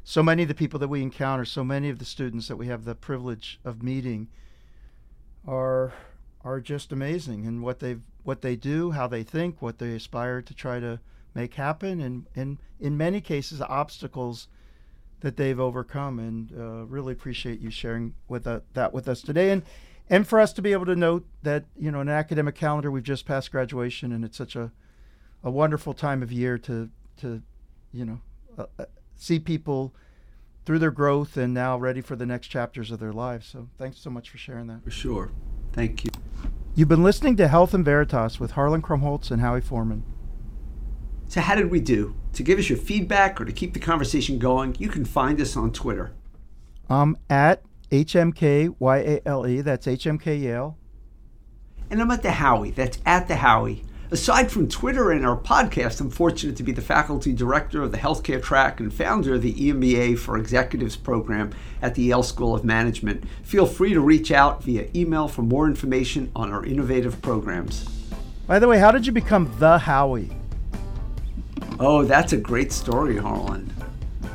so 0.04 0.22
many 0.22 0.42
of 0.42 0.48
the 0.48 0.54
people 0.54 0.78
that 0.80 0.88
we 0.88 1.00
encounter, 1.00 1.46
so 1.46 1.64
many 1.64 1.88
of 1.88 1.98
the 1.98 2.04
students 2.04 2.46
that 2.48 2.56
we 2.56 2.66
have 2.66 2.84
the 2.84 2.94
privilege 2.94 3.58
of 3.64 3.82
meeting, 3.82 4.28
are 5.48 5.94
are 6.44 6.60
just 6.60 6.92
amazing 6.92 7.46
and 7.46 7.62
what 7.62 7.80
they 7.80 7.96
what 8.22 8.42
they 8.42 8.54
do, 8.54 8.90
how 8.90 9.06
they 9.06 9.22
think, 9.22 9.62
what 9.62 9.78
they 9.78 9.94
aspire 9.94 10.42
to 10.42 10.54
try 10.54 10.78
to 10.78 11.00
make 11.34 11.54
happen, 11.54 12.00
and, 12.00 12.26
and 12.36 12.58
in 12.78 12.98
many 12.98 13.20
cases, 13.20 13.62
obstacles 13.62 14.48
that 15.22 15.36
they've 15.36 15.58
overcome. 15.58 16.18
And 16.18 16.52
uh, 16.52 16.84
really 16.86 17.12
appreciate 17.12 17.60
you 17.60 17.70
sharing 17.70 18.14
with 18.28 18.46
uh, 18.46 18.60
that 18.74 18.92
with 18.92 19.08
us 19.08 19.22
today. 19.22 19.50
And 19.50 19.62
and 20.10 20.28
for 20.28 20.38
us 20.38 20.52
to 20.54 20.62
be 20.62 20.72
able 20.72 20.86
to 20.86 20.96
note 20.96 21.26
that 21.42 21.64
you 21.76 21.90
know 21.90 22.00
an 22.00 22.08
academic 22.08 22.54
calendar 22.54 22.90
we've 22.90 23.02
just 23.02 23.26
passed 23.26 23.50
graduation, 23.50 24.12
and 24.12 24.24
it's 24.24 24.36
such 24.36 24.54
a 24.54 24.70
a 25.42 25.50
wonderful 25.50 25.94
time 25.94 26.22
of 26.22 26.30
year 26.30 26.58
to 26.58 26.90
to 27.18 27.42
you 27.92 28.04
know 28.04 28.20
uh, 28.58 28.66
uh 28.78 28.84
see 29.16 29.38
people 29.38 29.94
through 30.64 30.78
their 30.78 30.90
growth 30.90 31.36
and 31.36 31.52
now 31.52 31.76
ready 31.76 32.00
for 32.00 32.16
the 32.16 32.26
next 32.26 32.48
chapters 32.48 32.90
of 32.90 33.00
their 33.00 33.12
lives. 33.12 33.46
So 33.46 33.68
thanks 33.78 33.98
so 34.00 34.10
much 34.10 34.30
for 34.30 34.38
sharing 34.38 34.68
that. 34.68 34.84
For 34.84 34.90
sure. 34.90 35.32
Thank 35.72 36.04
you. 36.04 36.10
You've 36.74 36.88
been 36.88 37.02
listening 37.02 37.36
to 37.36 37.48
Health 37.48 37.74
and 37.74 37.84
Veritas 37.84 38.38
with 38.38 38.52
Harlan 38.52 38.82
Krumholz 38.82 39.30
and 39.30 39.40
Howie 39.40 39.60
Forman. 39.60 40.04
So, 41.32 41.40
how 41.40 41.54
did 41.54 41.70
we 41.70 41.80
do? 41.80 42.14
To 42.34 42.42
give 42.42 42.58
us 42.58 42.68
your 42.68 42.76
feedback 42.76 43.40
or 43.40 43.46
to 43.46 43.52
keep 43.52 43.72
the 43.72 43.80
conversation 43.80 44.38
going, 44.38 44.76
you 44.78 44.90
can 44.90 45.06
find 45.06 45.40
us 45.40 45.56
on 45.56 45.72
Twitter. 45.72 46.12
I'm 46.90 47.16
at 47.30 47.62
HMKYALE, 47.90 49.64
that's 49.64 49.86
HMK 49.86 50.42
Yale. 50.42 50.76
And 51.88 52.02
I'm 52.02 52.10
at 52.10 52.22
the 52.22 52.32
Howie, 52.32 52.72
that's 52.72 52.98
at 53.06 53.28
the 53.28 53.36
Howie. 53.36 53.82
Aside 54.10 54.50
from 54.50 54.68
Twitter 54.68 55.10
and 55.10 55.24
our 55.24 55.38
podcast, 55.38 56.02
I'm 56.02 56.10
fortunate 56.10 56.56
to 56.56 56.62
be 56.62 56.72
the 56.72 56.82
faculty 56.82 57.32
director 57.32 57.82
of 57.82 57.92
the 57.92 57.98
healthcare 57.98 58.42
track 58.42 58.78
and 58.78 58.92
founder 58.92 59.36
of 59.36 59.40
the 59.40 59.54
EMBA 59.54 60.18
for 60.18 60.36
Executives 60.36 60.96
program 60.96 61.50
at 61.80 61.94
the 61.94 62.02
Yale 62.02 62.22
School 62.22 62.54
of 62.54 62.62
Management. 62.62 63.24
Feel 63.42 63.64
free 63.64 63.94
to 63.94 64.02
reach 64.02 64.32
out 64.32 64.62
via 64.62 64.86
email 64.94 65.28
for 65.28 65.40
more 65.40 65.66
information 65.66 66.30
on 66.36 66.52
our 66.52 66.62
innovative 66.66 67.22
programs. 67.22 67.88
By 68.46 68.58
the 68.58 68.68
way, 68.68 68.78
how 68.78 68.90
did 68.90 69.06
you 69.06 69.12
become 69.12 69.50
the 69.58 69.78
Howie? 69.78 70.36
Oh, 71.80 72.04
that's 72.04 72.32
a 72.32 72.36
great 72.36 72.72
story, 72.72 73.16
Harlan. 73.16 73.72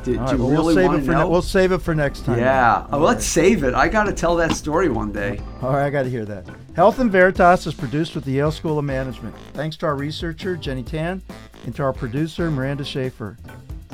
Did 0.04 0.16
right, 0.16 0.32
you 0.32 0.38
well, 0.38 0.50
really 0.50 0.74
we'll 0.74 0.86
want 0.88 1.04
to 1.04 1.10
know? 1.10 1.24
Ne- 1.24 1.30
we'll 1.30 1.42
save 1.42 1.72
it 1.72 1.78
for 1.78 1.94
next 1.94 2.24
time. 2.24 2.38
Yeah, 2.38 2.86
oh, 2.92 2.98
let's 2.98 3.26
save 3.26 3.64
it. 3.64 3.74
I 3.74 3.88
got 3.88 4.04
to 4.04 4.12
tell 4.12 4.36
that 4.36 4.52
story 4.52 4.88
one 4.88 5.12
day. 5.12 5.40
All 5.60 5.72
right, 5.72 5.86
I 5.86 5.90
got 5.90 6.04
to 6.04 6.10
hear 6.10 6.24
that. 6.24 6.46
Health 6.74 6.98
and 6.98 7.10
Veritas 7.10 7.66
is 7.66 7.74
produced 7.74 8.14
with 8.14 8.24
the 8.24 8.32
Yale 8.32 8.52
School 8.52 8.78
of 8.78 8.84
Management. 8.84 9.34
Thanks 9.52 9.76
to 9.78 9.86
our 9.86 9.96
researcher 9.96 10.56
Jenny 10.56 10.82
Tan 10.82 11.20
and 11.64 11.74
to 11.76 11.82
our 11.82 11.92
producer 11.92 12.50
Miranda 12.50 12.84
Schaefer. 12.84 13.36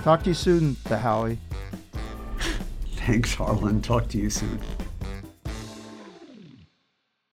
Talk 0.03 0.23
to 0.25 0.31
you 0.31 0.35
soon, 0.35 0.77
the 0.85 0.99
Howie. 0.99 1.39
Thanks, 2.97 3.35
Harlan. 3.35 3.81
Talk 3.81 4.09
to 4.09 4.19
you 4.19 4.31
soon. 4.31 4.61